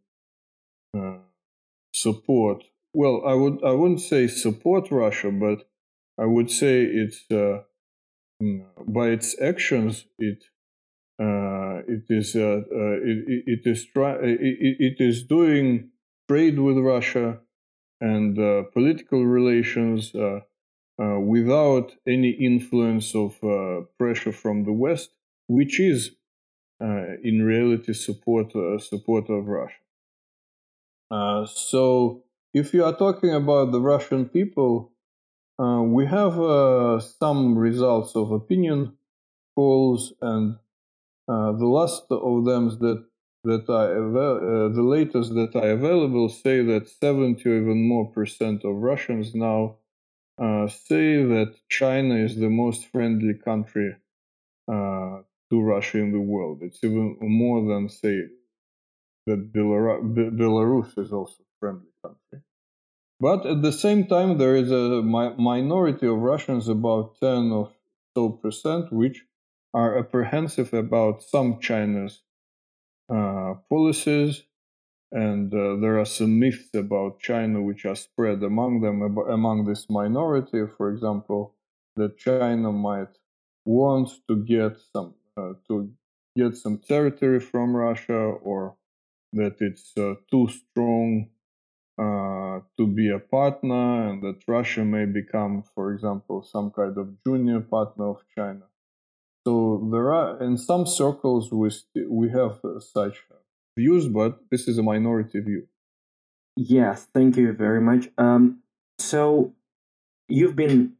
support. 1.92 2.64
Well, 2.94 3.22
I 3.26 3.34
would 3.34 3.64
I 3.64 3.72
wouldn't 3.72 4.00
say 4.00 4.26
support 4.26 4.90
Russia, 4.90 5.30
but 5.30 5.68
I 6.18 6.26
would 6.26 6.50
say 6.50 6.82
it's 6.82 7.24
uh, 7.30 7.62
mm, 8.42 8.64
by 8.86 9.08
its 9.08 9.40
actions 9.40 10.06
it 10.18 10.44
uh, 11.20 11.82
it 11.86 12.04
is 12.08 12.34
uh, 12.36 12.62
it, 12.70 13.44
it 13.46 13.60
is 13.64 13.86
try 13.86 14.14
it, 14.14 14.38
it 14.40 15.00
is 15.00 15.22
doing 15.24 15.90
trade 16.30 16.60
with 16.60 16.78
Russia 16.78 17.40
and 18.00 18.38
uh, 18.38 18.62
political 18.72 19.26
relations 19.26 20.14
uh, 20.14 20.38
uh, 21.02 21.18
without 21.18 21.96
any 22.06 22.30
influence 22.30 23.16
of 23.16 23.30
pressure 23.98 24.30
from 24.30 24.62
the 24.62 24.72
West, 24.84 25.10
which 25.48 25.80
is 25.80 26.12
in 27.30 27.42
reality 27.42 27.92
support 27.92 28.52
support 28.80 29.28
of 29.28 29.48
Russia. 29.58 29.82
so, 31.46 32.22
if 32.54 32.66
you 32.74 32.84
are 32.84 32.96
talking 33.04 33.34
about 33.34 33.72
the 33.72 33.80
Russian 33.80 34.22
people, 34.28 34.92
uh, 35.58 35.82
we 35.96 36.06
have 36.06 36.34
uh, 36.38 37.00
some 37.00 37.58
results 37.58 38.14
of 38.14 38.30
opinion 38.30 38.96
polls, 39.56 40.12
and 40.22 40.56
uh, 41.28 41.50
the 41.62 41.70
last 41.78 42.04
of 42.10 42.44
them 42.44 42.62
that 42.84 43.09
that 43.44 43.68
are 43.68 44.66
uh, 44.66 44.68
the 44.68 44.82
latest 44.82 45.34
that 45.34 45.54
are 45.56 45.70
available 45.70 46.28
say 46.28 46.62
that 46.62 46.88
70 46.88 47.48
or 47.48 47.56
even 47.62 47.88
more 47.88 48.10
percent 48.10 48.64
of 48.64 48.76
Russians 48.76 49.34
now 49.34 49.76
uh, 50.42 50.68
say 50.68 51.22
that 51.24 51.54
China 51.68 52.16
is 52.16 52.36
the 52.36 52.50
most 52.50 52.86
friendly 52.88 53.34
country 53.34 53.96
uh, 54.68 55.18
to 55.50 55.60
Russia 55.62 55.98
in 55.98 56.12
the 56.12 56.20
world. 56.20 56.60
It's 56.62 56.82
even 56.84 57.16
more 57.20 57.66
than 57.66 57.88
say 57.88 58.28
that 59.26 59.52
Belarus 59.52 60.98
is 60.98 61.12
also 61.12 61.42
a 61.42 61.52
friendly 61.60 61.92
country. 62.04 62.40
But 63.20 63.46
at 63.46 63.62
the 63.62 63.72
same 63.72 64.06
time, 64.06 64.38
there 64.38 64.56
is 64.56 64.70
a 64.70 65.02
mi- 65.02 65.36
minority 65.38 66.06
of 66.06 66.18
Russians, 66.18 66.68
about 66.68 67.16
10 67.20 67.52
or 67.52 67.70
so 68.14 68.30
percent, 68.30 68.92
which 68.92 69.24
are 69.74 69.98
apprehensive 69.98 70.74
about 70.74 71.22
some 71.22 71.60
China's 71.60 72.22
policies, 73.68 74.44
and 75.12 75.52
uh, 75.54 75.76
there 75.76 75.98
are 75.98 76.06
some 76.06 76.38
myths 76.38 76.74
about 76.74 77.20
China 77.20 77.60
which 77.62 77.84
are 77.84 77.96
spread 77.96 78.42
among 78.42 78.80
them, 78.80 79.02
among 79.28 79.64
this 79.66 79.90
minority. 79.90 80.62
For 80.76 80.90
example, 80.90 81.54
that 81.96 82.18
China 82.18 82.72
might 82.72 83.18
want 83.64 84.10
to 84.28 84.36
get 84.44 84.78
some 84.92 85.14
uh, 85.36 85.54
to 85.68 85.90
get 86.36 86.56
some 86.56 86.78
territory 86.78 87.40
from 87.40 87.76
Russia, 87.76 88.14
or 88.14 88.76
that 89.32 89.56
it's 89.60 89.92
uh, 89.96 90.14
too 90.30 90.48
strong 90.48 91.28
uh, 91.98 92.60
to 92.78 92.86
be 92.86 93.10
a 93.10 93.18
partner, 93.18 94.08
and 94.08 94.22
that 94.22 94.42
Russia 94.48 94.84
may 94.84 95.04
become, 95.06 95.62
for 95.74 95.92
example, 95.92 96.42
some 96.42 96.70
kind 96.70 96.96
of 96.96 97.22
junior 97.26 97.60
partner 97.60 98.08
of 98.10 98.22
China. 98.34 98.69
There 99.90 100.12
are 100.12 100.42
in 100.42 100.56
some 100.56 100.86
circles 100.86 101.52
we 101.52 101.70
we 102.08 102.30
have 102.30 102.64
uh, 102.64 102.80
such 102.80 103.16
views, 103.76 104.08
but 104.08 104.40
this 104.50 104.68
is 104.68 104.78
a 104.78 104.82
minority 104.82 105.40
view. 105.40 105.66
Yes, 106.56 107.06
thank 107.14 107.36
you 107.36 107.52
very 107.52 107.80
much. 107.80 108.08
Um, 108.18 108.62
so 108.98 109.54
you've 110.28 110.56
been 110.56 110.94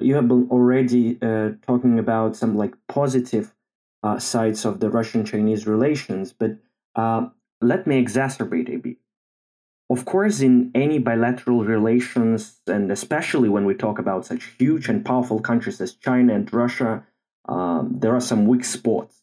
you 0.00 0.14
have 0.14 0.28
been 0.28 0.48
already 0.50 1.18
uh, 1.20 1.50
talking 1.66 1.98
about 1.98 2.36
some 2.36 2.56
like 2.56 2.74
positive 2.88 3.54
uh, 4.02 4.18
sides 4.18 4.64
of 4.64 4.80
the 4.80 4.90
Russian-Chinese 4.90 5.66
relations, 5.66 6.32
but 6.32 6.52
uh, 6.94 7.28
let 7.60 7.86
me 7.86 8.02
exacerbate 8.02 8.72
a 8.72 8.76
bit. 8.76 8.96
Of 9.90 10.04
course, 10.04 10.40
in 10.40 10.70
any 10.74 10.98
bilateral 10.98 11.64
relations, 11.64 12.60
and 12.66 12.90
especially 12.90 13.48
when 13.48 13.64
we 13.64 13.74
talk 13.74 13.98
about 13.98 14.24
such 14.24 14.44
huge 14.58 14.88
and 14.88 15.04
powerful 15.04 15.40
countries 15.40 15.80
as 15.80 15.94
China 15.94 16.34
and 16.34 16.52
Russia, 16.52 17.04
um, 17.48 17.96
there 17.98 18.14
are 18.14 18.20
some 18.20 18.46
weak 18.46 18.64
spots. 18.64 19.22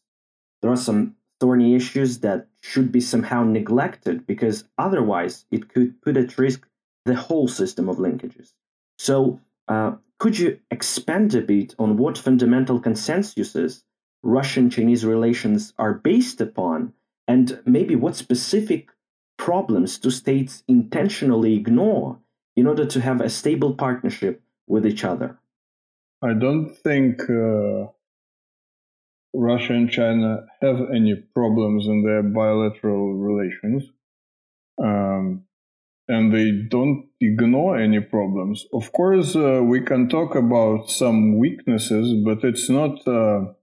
There 0.61 0.71
are 0.71 0.77
some 0.77 1.15
thorny 1.39 1.75
issues 1.75 2.19
that 2.19 2.47
should 2.61 2.91
be 2.91 2.99
somehow 2.99 3.43
neglected 3.43 4.27
because 4.27 4.65
otherwise 4.77 5.45
it 5.51 5.69
could 5.69 6.01
put 6.01 6.17
at 6.17 6.37
risk 6.37 6.67
the 7.05 7.15
whole 7.15 7.47
system 7.47 7.87
of 7.87 7.97
linkages. 7.97 8.53
So, 8.97 9.39
uh, 9.67 9.93
could 10.19 10.37
you 10.37 10.59
expand 10.69 11.33
a 11.33 11.41
bit 11.41 11.75
on 11.79 11.95
what 11.95 12.17
fundamental 12.17 12.81
consensuses 12.81 13.83
Russian 14.21 14.69
Chinese 14.69 15.05
relations 15.05 15.73
are 15.77 15.93
based 15.93 16.41
upon, 16.41 16.93
and 17.25 17.61
maybe 17.65 17.95
what 17.95 18.17
specific 18.17 18.89
problems 19.37 19.97
do 19.97 20.11
states 20.11 20.63
intentionally 20.67 21.55
ignore 21.55 22.19
in 22.57 22.67
order 22.67 22.85
to 22.85 22.99
have 22.99 23.21
a 23.21 23.29
stable 23.29 23.73
partnership 23.73 24.41
with 24.67 24.85
each 24.85 25.05
other? 25.05 25.39
I 26.21 26.33
don't 26.33 26.75
think 26.75 27.21
uh, 27.29 27.87
Russia 29.33 29.73
and 29.73 29.89
China 29.89 30.45
have 30.61 30.79
any 30.93 31.15
problems 31.33 31.87
in 31.87 32.03
their 32.03 32.23
bilateral 32.23 33.13
relations. 33.13 33.83
Um, 34.81 35.45
and 36.07 36.33
they 36.33 36.51
don't 36.51 37.07
ignore 37.21 37.77
any 37.77 37.99
problems. 37.99 38.65
Of 38.73 38.91
course, 38.91 39.35
uh, 39.35 39.61
we 39.63 39.81
can 39.81 40.09
talk 40.09 40.35
about 40.35 40.89
some 40.89 41.37
weaknesses, 41.37 42.13
but 42.25 42.43
it's 42.43 42.69
not. 42.69 43.07
Uh, 43.07 43.53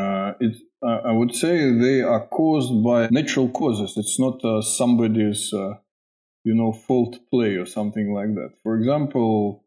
uh, 0.00 0.34
it, 0.38 0.56
I 0.82 1.10
would 1.10 1.34
say 1.34 1.72
they 1.72 2.02
are 2.02 2.26
caused 2.28 2.84
by 2.84 3.08
natural 3.10 3.48
causes. 3.48 3.96
It's 3.96 4.20
not 4.20 4.44
uh, 4.44 4.62
somebody's, 4.62 5.52
uh, 5.52 5.74
you 6.44 6.54
know, 6.54 6.72
fault 6.72 7.18
play 7.30 7.56
or 7.56 7.66
something 7.66 8.14
like 8.14 8.34
that. 8.34 8.50
For 8.62 8.76
example, 8.76 9.64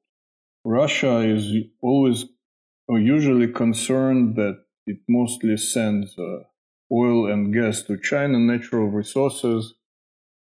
Russia 0.64 1.20
is 1.20 1.54
always 1.82 2.26
are 2.92 3.00
usually 3.00 3.48
concerned 3.48 4.36
that 4.36 4.60
it 4.86 4.98
mostly 5.08 5.56
sends 5.56 6.18
uh, 6.18 6.40
oil 6.92 7.32
and 7.32 7.54
gas 7.54 7.84
to 7.84 7.98
China, 7.98 8.38
natural 8.38 8.88
resources, 8.88 9.76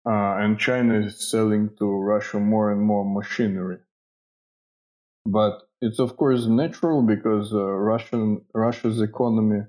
uh, 0.06 0.36
and 0.42 0.60
China 0.60 1.00
is 1.00 1.30
selling 1.30 1.70
to 1.80 1.86
Russia 1.86 2.40
more 2.40 2.72
and 2.72 2.82
more 2.82 3.06
machinery. 3.06 3.78
But 5.26 5.62
it's 5.82 6.00
of 6.00 6.18
course 6.18 6.46
natural 6.46 7.02
because 7.02 7.54
uh, 7.54 7.64
Russian 7.64 8.42
Russia's 8.54 9.00
economy 9.00 9.62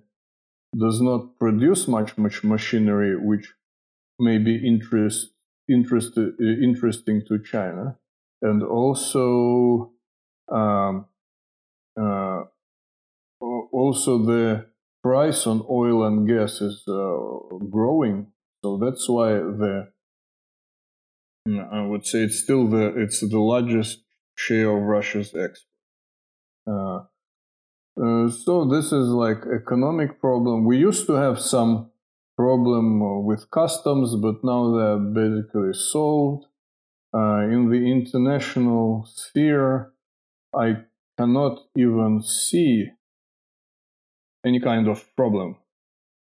does 0.77 1.01
not 1.01 1.39
produce 1.39 1.87
much 1.87 2.19
much 2.19 2.43
machinery, 2.43 3.15
which 3.17 3.55
may 4.19 4.39
be 4.39 4.57
interest, 4.67 5.31
interest, 5.71 6.19
uh, 6.19 6.31
interesting 6.41 7.23
to 7.29 7.39
China, 7.39 7.97
and 8.43 8.65
also 8.65 9.93
um, 10.51 11.07
uh, 12.01 12.43
also 13.75 14.19
the 14.19 14.67
price 15.03 15.47
on 15.47 15.67
oil 15.69 16.05
and 16.05 16.27
gas 16.27 16.61
is 16.61 16.85
uh, 16.89 17.17
growing. 17.71 18.29
So 18.63 18.79
that's 18.79 19.09
why 19.09 19.33
the 19.35 19.89
I 21.47 21.83
would 21.87 22.07
say 22.07 22.21
it's 22.21 22.43
still 22.43 22.67
the 22.69 22.87
it's 23.03 23.21
the 23.21 23.39
largest 23.39 24.03
share 24.35 24.71
of 24.71 24.83
Russia's 24.83 25.35
export. 25.35 25.59
Uh, 26.67 27.01
uh, 28.03 28.31
so 28.31 28.65
this 28.65 28.87
is 28.87 29.09
like 29.09 29.43
economic 29.55 30.21
problem. 30.21 30.65
We 30.65 30.79
used 30.79 31.07
to 31.07 31.13
have 31.15 31.39
some 31.39 31.91
problem 32.37 33.25
with 33.25 33.51
customs, 33.51 34.17
but 34.17 34.43
now 34.43 34.75
they're 34.75 34.99
basically 34.99 35.75
solved. 35.75 36.47
Uh, 37.15 37.43
in 37.43 37.71
the 37.71 37.83
international 37.97 39.07
sphere, 39.07 39.93
I 40.53 40.79
cannot 41.17 41.61
even 41.77 42.23
see 42.23 42.89
any 44.45 44.61
kind 44.61 44.89
of 44.89 45.05
problem 45.17 45.57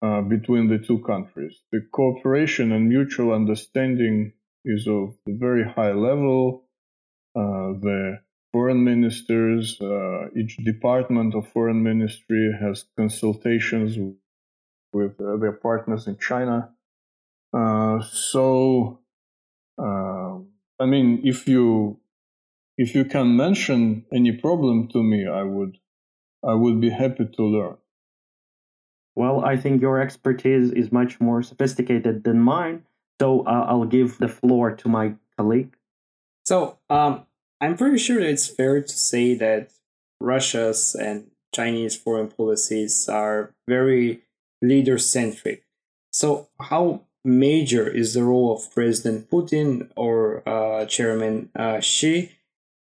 uh, 0.01 0.21
between 0.21 0.67
the 0.67 0.79
two 0.79 0.99
countries. 0.99 1.61
The 1.71 1.81
cooperation 1.91 2.71
and 2.71 2.89
mutual 2.89 3.33
understanding 3.33 4.33
is 4.65 4.87
of 4.87 5.15
a 5.27 5.33
very 5.33 5.65
high 5.67 5.93
level. 5.93 6.65
Uh, 7.35 7.73
the 7.81 8.19
foreign 8.51 8.83
ministers, 8.83 9.79
uh, 9.81 10.27
each 10.35 10.57
department 10.57 11.35
of 11.35 11.47
foreign 11.47 11.83
ministry 11.83 12.55
has 12.61 12.85
consultations 12.97 13.97
with 14.93 15.19
uh, 15.19 15.37
their 15.37 15.51
partners 15.51 16.07
in 16.07 16.17
China. 16.17 16.69
Uh, 17.51 18.01
so, 18.01 18.99
uh, 19.77 20.37
I 20.79 20.85
mean, 20.85 21.21
if 21.23 21.47
you 21.47 21.99
if 22.77 22.95
you 22.95 23.05
can 23.05 23.35
mention 23.35 24.05
any 24.11 24.31
problem 24.31 24.87
to 24.89 25.03
me, 25.03 25.27
I 25.27 25.43
would 25.43 25.77
I 26.43 26.53
would 26.53 26.79
be 26.81 26.89
happy 26.89 27.25
to 27.25 27.43
learn. 27.43 27.77
Well, 29.15 29.45
I 29.45 29.57
think 29.57 29.81
your 29.81 30.01
expertise 30.01 30.71
is 30.71 30.91
much 30.91 31.19
more 31.19 31.43
sophisticated 31.43 32.23
than 32.23 32.39
mine, 32.39 32.83
so 33.21 33.41
uh, 33.45 33.65
I'll 33.67 33.85
give 33.85 34.17
the 34.17 34.27
floor 34.27 34.71
to 34.71 34.89
my 34.89 35.13
colleague. 35.37 35.75
So, 36.45 36.79
um, 36.89 37.25
I'm 37.61 37.77
pretty 37.77 37.97
sure 37.97 38.19
that 38.19 38.29
it's 38.29 38.47
fair 38.47 38.81
to 38.81 38.89
say 38.89 39.35
that 39.35 39.71
Russia's 40.19 40.95
and 40.95 41.31
Chinese 41.53 41.95
foreign 41.95 42.27
policies 42.27 43.07
are 43.07 43.53
very 43.67 44.21
leader 44.61 44.97
centric. 44.97 45.63
So, 46.11 46.49
how 46.59 47.01
major 47.23 47.87
is 47.87 48.13
the 48.13 48.23
role 48.23 48.55
of 48.55 48.73
President 48.73 49.29
Putin 49.29 49.89
or 49.95 50.47
uh, 50.47 50.85
Chairman 50.85 51.49
uh, 51.55 51.79
Xi 51.79 52.31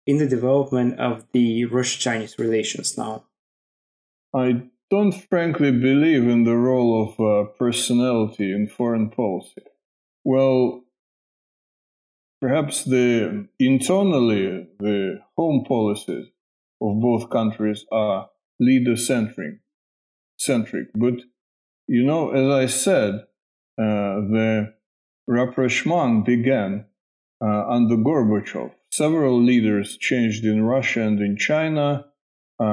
in 0.05 0.17
the 0.17 0.27
development 0.27 0.99
of 0.99 1.25
the 1.31 1.65
Russo 1.65 1.99
Chinese 1.99 2.37
relations 2.37 2.97
now? 2.97 3.23
I 4.33 4.63
don't 4.89 5.13
frankly 5.29 5.71
believe 5.71 6.27
in 6.27 6.43
the 6.43 6.55
role 6.55 6.91
of 7.03 7.19
uh, 7.19 7.49
personality 7.57 8.51
in 8.51 8.67
foreign 8.67 9.09
policy. 9.09 9.63
Well, 10.23 10.83
Perhaps 12.43 12.83
the 12.83 13.47
internally 13.57 14.67
the 14.77 15.21
home 15.37 15.63
policies 15.65 16.27
of 16.81 16.99
both 16.99 17.29
countries 17.29 17.85
are 17.89 18.29
leader 18.59 18.97
centric, 18.97 19.59
centric. 20.35 20.87
But 20.93 21.21
you 21.87 22.03
know, 22.03 22.31
as 22.31 22.49
I 22.49 22.65
said, 22.65 23.13
uh, 23.79 24.27
the 24.35 24.73
rapprochement 25.25 26.25
began 26.25 26.83
uh, 27.41 27.63
under 27.69 27.95
Gorbachev. 27.95 28.71
Several 28.91 29.41
leaders 29.41 29.97
changed 29.97 30.43
in 30.43 30.63
Russia 30.63 30.99
and 31.03 31.21
in 31.21 31.37
China. 31.37 32.07
Uh, 32.59 32.65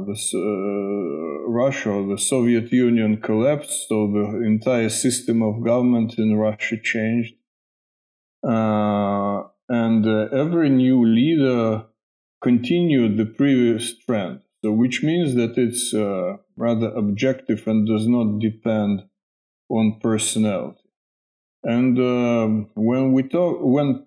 the, 0.00 0.16
uh, 0.34 1.48
Russia, 1.48 2.04
the 2.08 2.18
Soviet 2.18 2.72
Union 2.72 3.20
collapsed, 3.20 3.88
so 3.88 4.06
the 4.06 4.44
entire 4.44 4.88
system 4.88 5.42
of 5.42 5.62
government 5.64 6.14
in 6.18 6.36
Russia 6.36 6.76
changed. 6.82 7.34
Uh, 8.46 9.44
and 9.68 10.06
uh, 10.06 10.28
every 10.32 10.68
new 10.68 11.06
leader 11.06 11.84
continued 12.42 13.16
the 13.16 13.26
previous 13.26 13.96
trend. 13.98 14.40
So, 14.62 14.72
which 14.72 15.02
means 15.02 15.34
that 15.34 15.58
it's 15.58 15.92
uh, 15.92 16.36
rather 16.56 16.88
objective 16.88 17.66
and 17.66 17.86
does 17.86 18.06
not 18.06 18.38
depend 18.38 19.04
on 19.68 19.98
personality. 20.00 20.80
And 21.62 21.98
um, 21.98 22.70
when 22.74 23.12
we 23.12 23.22
talk, 23.24 23.58
when 23.60 24.06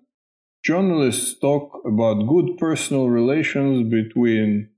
journalists 0.64 1.38
talk 1.38 1.80
about 1.86 2.26
good 2.26 2.58
personal 2.58 3.08
relations 3.08 3.88
between 3.88 4.70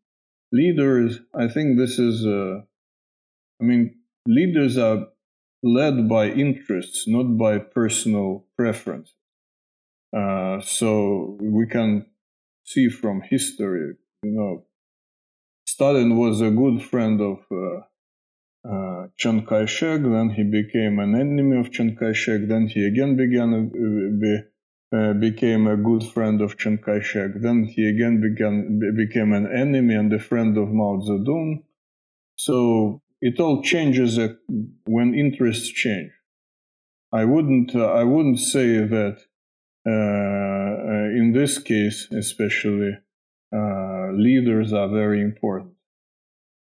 leaders, 0.53 1.21
I 1.35 1.49
think 1.49 1.79
this 1.79 1.99
is, 1.99 2.27
uh, 2.27 2.61
I 3.61 3.65
mean, 3.65 3.97
leaders 4.27 4.79
are 4.79 5.09
led 5.63 6.09
by 6.09 6.29
interests, 6.29 7.07
not 7.07 7.37
by 7.37 7.59
personal 7.59 8.47
preference. 8.57 9.13
Uh, 10.17 10.61
so 10.61 11.37
we 11.41 11.67
can 11.67 12.07
see 12.65 12.89
from 12.89 13.23
history, 13.23 13.95
you 14.23 14.33
know, 14.33 14.65
Stalin 15.67 16.17
was 16.17 16.41
a 16.41 16.51
good 16.51 16.83
friend 16.83 17.21
of 17.21 17.39
uh, 17.51 18.69
uh, 18.69 19.07
Chiang 19.17 19.47
Kai-shek. 19.47 20.03
Then 20.03 20.31
he 20.31 20.43
became 20.43 20.99
an 20.99 21.15
enemy 21.15 21.59
of 21.59 21.71
Chiang 21.71 21.97
Kai-shek. 21.97 22.49
Then 22.49 22.67
he 22.67 22.85
again 22.87 23.17
began 23.17 23.55
uh, 23.55 24.21
be, 24.21 24.39
uh, 24.93 25.13
became 25.15 25.67
a 25.67 25.77
good 25.77 26.03
friend 26.03 26.41
of 26.41 26.59
Chiang 26.59 26.79
Kai-shek. 26.79 27.31
Then 27.37 27.65
he 27.65 27.89
again 27.89 28.21
began 28.21 28.81
became 28.97 29.33
an 29.33 29.47
enemy 29.47 29.95
and 29.95 30.13
a 30.13 30.19
friend 30.19 30.57
of 30.59 30.69
Mao 30.69 31.01
Zedong. 31.07 31.63
So 32.37 33.03
it 33.21 33.39
all 33.39 33.63
changes 33.63 34.19
when 34.87 35.15
interests 35.15 35.69
change. 35.69 36.11
I 37.13 37.25
wouldn't 37.25 37.75
I 37.75 38.05
wouldn't 38.05 38.41
say 38.41 38.79
that 38.79 39.19
uh, 39.87 39.91
uh, 39.91 41.09
in 41.17 41.33
this 41.33 41.59
case, 41.59 42.09
especially, 42.13 42.99
uh, 43.55 44.13
leaders 44.13 44.73
are 44.73 44.89
very 44.89 45.23
important. 45.23 45.73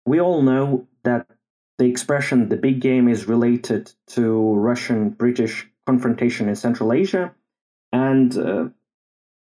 We 0.06 0.20
all 0.20 0.42
know 0.42 0.88
that 1.04 1.26
the 1.78 1.84
expression 1.84 2.48
the 2.48 2.56
big 2.56 2.80
game 2.80 3.08
is 3.08 3.28
related 3.28 3.92
to 4.08 4.54
Russian 4.54 5.10
British 5.10 5.68
confrontation 5.86 6.48
in 6.48 6.56
Central 6.56 6.92
Asia. 6.92 7.34
And 7.92 8.36
uh, 8.36 8.68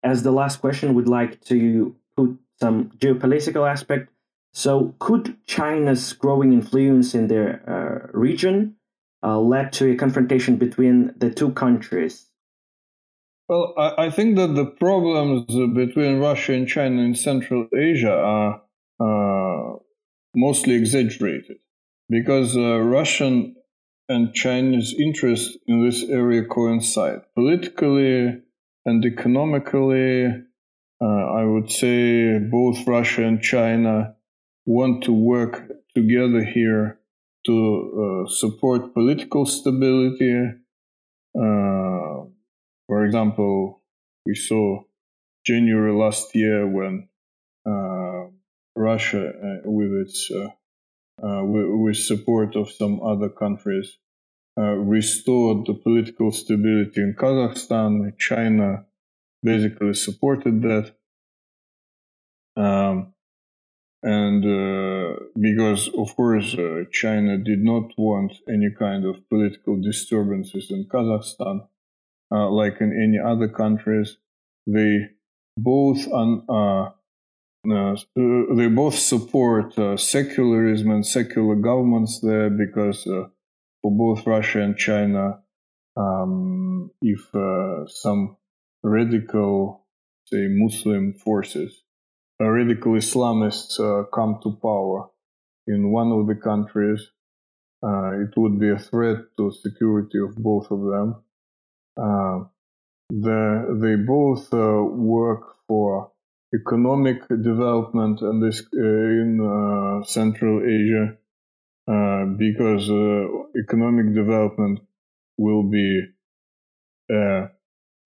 as 0.02 0.22
the 0.22 0.32
last 0.32 0.60
question, 0.60 0.94
we'd 0.94 1.08
like 1.08 1.40
to 1.44 1.94
put 2.16 2.38
some 2.60 2.90
geopolitical 2.98 3.70
aspect. 3.70 4.10
So, 4.52 4.94
could 4.98 5.36
China's 5.46 6.12
growing 6.12 6.52
influence 6.52 7.14
in 7.14 7.28
the 7.28 7.60
uh, 7.70 8.08
region 8.12 8.76
uh, 9.22 9.38
led 9.38 9.72
to 9.74 9.92
a 9.92 9.96
confrontation 9.96 10.56
between 10.56 11.14
the 11.16 11.30
two 11.30 11.52
countries? 11.52 12.26
Well, 13.48 13.74
I, 13.76 14.06
I, 14.06 14.10
think 14.10 14.36
that 14.36 14.54
the 14.54 14.66
problems 14.66 15.46
between 15.74 16.20
Russia 16.20 16.52
and 16.52 16.68
China 16.68 17.02
in 17.02 17.14
Central 17.14 17.66
Asia 17.76 18.12
are 18.12 18.62
uh, 19.00 19.76
mostly 20.34 20.74
exaggerated 20.74 21.58
because 22.08 22.56
uh, 22.56 22.78
Russian 22.78 23.56
and 24.10 24.34
Chinese 24.34 24.92
interests 24.98 25.56
in 25.68 25.86
this 25.86 26.02
area 26.10 26.44
coincide 26.44 27.20
politically 27.36 28.42
and 28.84 29.04
economically. 29.04 30.26
Uh, 31.00 31.24
I 31.40 31.44
would 31.44 31.70
say 31.70 32.38
both 32.40 32.86
Russia 32.88 33.24
and 33.24 33.40
China 33.40 34.16
want 34.66 35.04
to 35.04 35.12
work 35.12 35.62
together 35.94 36.44
here 36.44 36.98
to 37.46 37.56
uh, 38.26 38.30
support 38.30 38.94
political 38.94 39.46
stability. 39.46 40.34
Uh, 41.34 42.26
for 42.88 43.04
example, 43.06 43.80
we 44.26 44.34
saw 44.34 44.82
January 45.46 45.94
last 45.94 46.34
year 46.34 46.66
when 46.66 47.08
uh, 47.64 48.26
Russia, 48.74 49.28
uh, 49.28 49.70
with 49.70 49.92
its 50.02 50.30
uh 50.32 50.48
with, 51.22 51.66
with, 51.68 51.96
support 51.96 52.56
of 52.56 52.70
some 52.70 53.00
other 53.02 53.28
countries, 53.28 53.98
uh, 54.58 54.74
restored 54.76 55.66
the 55.66 55.74
political 55.74 56.32
stability 56.32 57.00
in 57.00 57.14
Kazakhstan. 57.18 58.18
China 58.18 58.86
basically 59.42 59.94
supported 59.94 60.62
that. 60.62 60.94
Um, 62.56 63.14
and 64.02 64.44
uh, 64.44 65.16
because, 65.38 65.88
of 65.96 66.16
course, 66.16 66.56
China 66.90 67.36
did 67.38 67.60
not 67.62 67.92
want 67.98 68.32
any 68.48 68.70
kind 68.78 69.04
of 69.04 69.28
political 69.28 69.80
disturbances 69.80 70.70
in 70.70 70.86
Kazakhstan, 70.86 71.66
uh, 72.32 72.48
like 72.50 72.80
in 72.80 72.92
any 72.92 73.18
other 73.18 73.48
countries. 73.48 74.16
They 74.66 75.08
both 75.56 76.06
un, 76.12 76.46
uh, 77.68 77.92
uh, 77.92 78.54
they 78.54 78.68
both 78.68 78.94
support 78.94 79.78
uh, 79.78 79.96
secularism 79.96 80.90
and 80.90 81.06
secular 81.06 81.54
governments 81.56 82.20
there 82.20 82.48
because 82.48 83.06
uh, 83.06 83.24
for 83.82 83.90
both 83.92 84.26
Russia 84.26 84.60
and 84.60 84.78
China, 84.78 85.40
um, 85.96 86.90
if 87.02 87.34
uh, 87.34 87.86
some 87.86 88.36
radical, 88.82 89.86
say, 90.24 90.46
Muslim 90.48 91.12
forces, 91.12 91.82
radical 92.38 92.92
Islamists 92.92 93.76
come 94.14 94.38
to 94.42 94.56
power 94.62 95.10
in 95.66 95.92
one 95.92 96.12
of 96.12 96.26
the 96.26 96.34
countries, 96.34 97.10
it 97.82 98.30
would 98.36 98.58
be 98.58 98.70
a 98.70 98.78
threat 98.78 99.18
to 99.36 99.52
security 99.52 100.18
of 100.18 100.34
both 100.36 100.70
of 100.70 100.80
them. 100.80 101.22
The, 103.10 103.78
they 103.82 103.96
both 103.96 104.50
work 104.52 105.56
for 105.68 106.12
economic 106.54 107.26
development 107.28 108.20
and 108.22 108.42
this 108.42 108.60
uh, 108.74 108.80
in 108.80 109.40
uh, 109.40 110.04
Central 110.04 110.62
Asia 110.62 111.16
uh, 111.88 112.24
because 112.36 112.90
uh, 112.90 113.26
economic 113.58 114.14
development 114.14 114.80
will 115.38 115.62
be 115.62 116.02
a, 117.10 117.48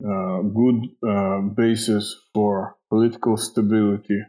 a 0.05 0.43
good 0.55 1.55
basis 1.57 2.17
for 2.33 2.77
political 2.91 3.37
stability. 3.37 4.21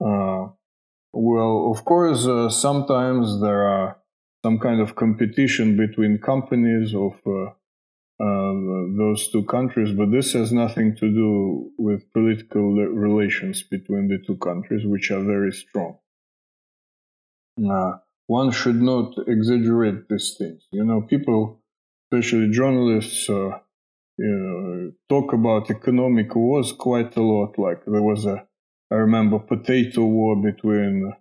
well, 0.00 1.70
of 1.70 1.84
course, 1.84 2.24
sometimes 2.54 3.40
there 3.40 3.64
are 3.64 3.96
some 4.44 4.58
kind 4.58 4.80
of 4.80 4.94
competition 4.94 5.76
between 5.76 6.18
companies 6.18 6.94
of 6.94 7.20
uh, 8.22 8.24
uh, 8.24 8.84
those 8.96 9.28
two 9.32 9.44
countries, 9.46 9.92
but 9.92 10.12
this 10.12 10.32
has 10.32 10.52
nothing 10.52 10.94
to 10.94 11.10
do 11.10 11.72
with 11.76 12.12
political 12.12 12.72
relations 12.72 13.64
between 13.64 14.06
the 14.06 14.18
two 14.24 14.36
countries, 14.36 14.86
which 14.86 15.10
are 15.10 15.24
very 15.24 15.50
strong. 15.50 15.98
Uh, 17.58 17.94
one 18.28 18.52
should 18.52 18.80
not 18.80 19.14
exaggerate 19.26 20.08
these 20.08 20.36
things. 20.38 20.62
You 20.70 20.84
know, 20.84 21.00
people, 21.02 21.60
especially 22.06 22.52
journalists, 22.52 23.28
uh, 23.28 23.58
you 24.18 24.36
know, 24.44 24.92
talk 25.08 25.32
about 25.32 25.70
economic 25.70 26.36
wars 26.36 26.72
quite 26.72 27.16
a 27.16 27.22
lot. 27.22 27.58
Like 27.58 27.84
there 27.86 28.02
was 28.02 28.24
a, 28.24 28.46
I 28.92 28.94
remember, 28.94 29.40
potato 29.40 30.04
war 30.04 30.36
between 30.36 31.12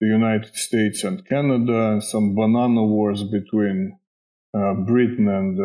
the 0.00 0.06
United 0.08 0.56
States 0.56 1.04
and 1.04 1.24
Canada, 1.24 1.92
and 1.92 2.02
some 2.02 2.34
banana 2.34 2.82
wars 2.82 3.22
between 3.22 3.98
uh, 4.56 4.74
Britain 4.74 5.28
and, 5.28 5.60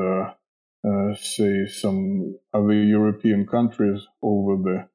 uh, 0.86 1.16
say, 1.16 1.66
some 1.66 2.36
other 2.54 2.74
European 2.74 3.48
countries 3.48 4.06
over 4.22 4.58
the 4.58 4.88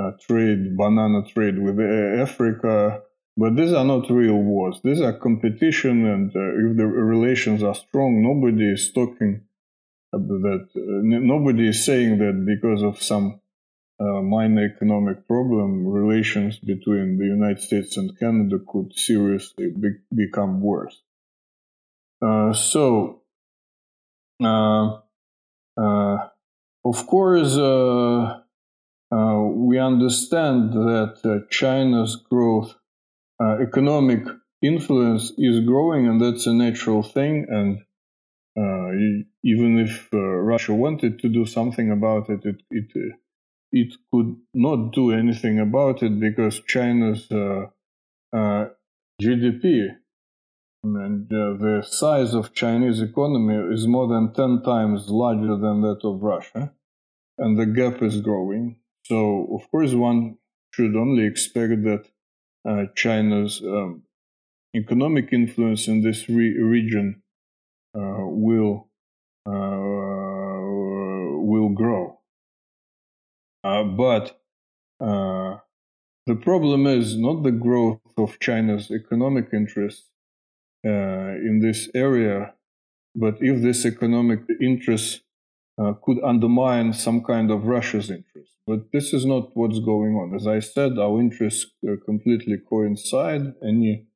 uh, 0.00 0.10
trade, 0.26 0.76
banana 0.76 1.22
trade 1.24 1.58
with 1.58 1.80
Africa. 1.80 3.02
But 3.36 3.56
these 3.56 3.72
are 3.72 3.84
not 3.84 4.10
real 4.10 4.36
wars. 4.36 4.80
These 4.84 5.00
are 5.00 5.12
competition, 5.12 6.06
and 6.06 6.30
uh, 6.34 6.70
if 6.70 6.76
the 6.76 6.86
relations 6.86 7.62
are 7.62 7.74
strong, 7.74 8.22
nobody 8.22 8.70
is 8.70 8.92
talking 8.92 9.42
that. 10.12 10.68
Uh, 10.76 10.80
nobody 11.02 11.68
is 11.68 11.84
saying 11.84 12.18
that 12.18 12.44
because 12.44 12.82
of 12.82 13.02
some 13.02 13.40
uh, 14.00 14.20
minor 14.20 14.66
economic 14.66 15.26
problem, 15.26 15.86
relations 15.86 16.58
between 16.58 17.18
the 17.18 17.24
United 17.24 17.60
States 17.60 17.96
and 17.96 18.18
Canada 18.18 18.58
could 18.66 18.92
seriously 18.94 19.70
be- 19.70 20.00
become 20.14 20.60
worse. 20.60 21.00
Uh, 22.20 22.52
so, 22.52 23.22
uh 24.42 25.00
of 25.76 27.06
course, 27.06 27.56
uh, 27.56 28.40
uh, 29.12 29.42
we 29.42 29.78
understand 29.78 30.72
that 30.72 31.46
China's 31.50 32.16
growth, 32.16 32.74
economic 33.40 34.26
influence 34.62 35.32
is 35.38 35.64
growing, 35.64 36.06
and 36.06 36.20
that's 36.20 36.46
a 36.46 36.52
natural 36.52 37.02
thing. 37.02 37.46
And 37.48 37.78
even 39.42 39.78
if 39.78 40.08
Russia 40.12 40.74
wanted 40.74 41.18
to 41.20 41.28
do 41.28 41.46
something 41.46 41.90
about 41.90 42.28
it, 42.28 42.44
it, 42.44 42.62
it 42.70 43.14
it 43.72 43.94
could 44.12 44.36
not 44.52 44.92
do 44.92 45.12
anything 45.12 45.60
about 45.60 46.02
it 46.02 46.18
because 46.18 46.60
China's 46.66 47.30
uh, 47.30 47.66
uh, 48.32 48.66
GDP 49.22 49.88
and 50.82 51.30
uh, 51.32 51.52
the 51.58 51.82
size 51.86 52.34
of 52.34 52.54
Chinese 52.54 53.00
economy 53.00 53.74
is 53.74 53.86
more 53.86 54.08
than 54.08 54.32
10 54.32 54.62
times 54.62 55.08
larger 55.08 55.56
than 55.56 55.82
that 55.82 56.00
of 56.04 56.22
Russia, 56.22 56.72
and 57.38 57.58
the 57.58 57.66
gap 57.66 58.02
is 58.02 58.20
growing. 58.20 58.76
So, 59.04 59.48
of 59.54 59.70
course, 59.70 59.92
one 59.92 60.38
should 60.72 60.96
only 60.96 61.26
expect 61.26 61.82
that 61.84 62.04
uh, 62.68 62.84
China's 62.94 63.60
um, 63.62 64.02
economic 64.74 65.32
influence 65.32 65.88
in 65.88 66.02
this 66.02 66.28
re- 66.28 66.58
region 66.58 67.22
uh, 67.94 68.24
will 68.26 68.88
uh, 69.46 69.50
will 71.42 71.70
grow. 71.70 72.18
Uh, 73.64 73.82
but 73.82 74.40
uh, 75.00 75.56
the 76.26 76.36
problem 76.36 76.86
is 76.86 77.16
not 77.16 77.42
the 77.42 77.50
growth 77.50 78.00
of 78.16 78.38
China's 78.38 78.90
economic 78.90 79.48
interests 79.52 80.09
in 80.84 81.60
this 81.62 81.88
area, 81.94 82.54
but 83.14 83.36
if 83.40 83.60
this 83.62 83.84
economic 83.84 84.40
interest 84.60 85.22
uh, 85.80 85.94
could 86.02 86.22
undermine 86.22 86.92
some 86.92 87.22
kind 87.22 87.50
of 87.50 87.64
Russia's 87.64 88.10
interest. 88.10 88.52
But 88.66 88.92
this 88.92 89.12
is 89.12 89.24
not 89.24 89.56
what's 89.56 89.80
going 89.80 90.14
on. 90.14 90.34
As 90.34 90.46
I 90.46 90.60
said, 90.60 90.98
our 90.98 91.18
interests 91.18 91.66
uh, 91.88 91.92
completely 92.04 92.58
coincide. 92.58 93.54
Any 93.62 94.06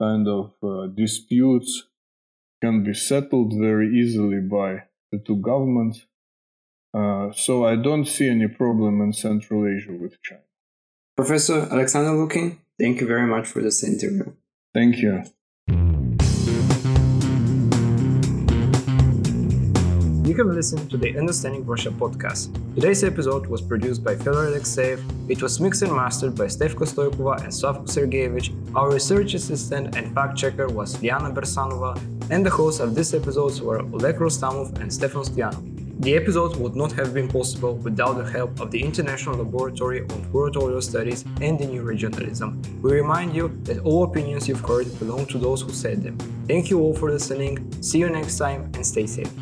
kind 0.00 0.28
of 0.28 0.52
uh, 0.62 0.86
disputes 0.86 1.88
can 2.62 2.84
be 2.84 2.94
settled 2.94 3.54
very 3.58 3.88
easily 4.00 4.40
by 4.40 4.84
the 5.10 5.18
two 5.18 5.36
governments. 5.36 6.06
Uh, 6.94 7.32
so 7.32 7.66
I 7.66 7.76
don't 7.76 8.06
see 8.06 8.28
any 8.28 8.48
problem 8.48 9.00
in 9.00 9.12
Central 9.12 9.66
Asia 9.66 9.92
with 9.92 10.20
China. 10.22 10.42
Professor 11.16 11.68
Alexander 11.70 12.12
Lukin, 12.12 12.58
thank 12.78 13.00
you 13.00 13.06
very 13.06 13.26
much 13.26 13.46
for 13.46 13.60
this 13.60 13.84
interview. 13.84 14.32
Thank 14.72 14.98
you. 14.98 15.24
You 20.30 20.36
have 20.36 20.54
listened 20.54 20.88
to 20.92 20.96
the 20.96 21.18
Understanding 21.18 21.66
Russia 21.66 21.90
podcast. 21.90 22.54
Today's 22.76 23.02
episode 23.02 23.48
was 23.48 23.60
produced 23.60 24.04
by 24.04 24.14
Fyodor 24.14 24.46
Alexeyev. 24.46 25.02
It 25.28 25.42
was 25.42 25.58
mixed 25.58 25.82
and 25.82 25.90
mastered 25.90 26.36
by 26.36 26.44
Stefko 26.44 26.86
Stoikova 26.86 27.42
and 27.42 27.52
Slavko 27.52 27.88
Sergeyevich. 27.88 28.54
Our 28.76 28.92
research 28.92 29.34
assistant 29.34 29.96
and 29.96 30.14
fact 30.14 30.38
checker 30.38 30.68
was 30.68 31.02
Liana 31.02 31.32
Bersanova, 31.32 31.98
and 32.30 32.46
the 32.46 32.50
hosts 32.50 32.78
of 32.78 32.94
this 32.94 33.12
episode 33.12 33.60
were 33.60 33.80
Oleg 33.80 34.18
Rostamov 34.20 34.78
and 34.80 34.92
Stefan 34.92 35.24
Stoyanov. 35.24 35.64
The 36.00 36.14
episode 36.14 36.54
would 36.58 36.76
not 36.76 36.92
have 36.92 37.12
been 37.12 37.26
possible 37.26 37.74
without 37.74 38.16
the 38.16 38.30
help 38.30 38.60
of 38.60 38.70
the 38.70 38.80
International 38.80 39.34
Laboratory 39.34 40.02
on 40.02 40.18
Curatorial 40.32 40.80
Studies 40.80 41.24
and 41.40 41.58
the 41.58 41.66
New 41.66 41.82
Regionalism. 41.82 42.50
We 42.82 42.92
remind 42.92 43.34
you 43.34 43.48
that 43.64 43.80
all 43.80 44.04
opinions 44.04 44.46
you've 44.46 44.64
heard 44.64 44.96
belong 45.00 45.26
to 45.26 45.38
those 45.38 45.60
who 45.60 45.72
said 45.72 46.04
them. 46.04 46.16
Thank 46.46 46.70
you 46.70 46.78
all 46.78 46.94
for 46.94 47.10
listening, 47.10 47.54
see 47.82 47.98
you 47.98 48.08
next 48.08 48.38
time, 48.38 48.70
and 48.74 48.86
stay 48.86 49.08
safe. 49.08 49.32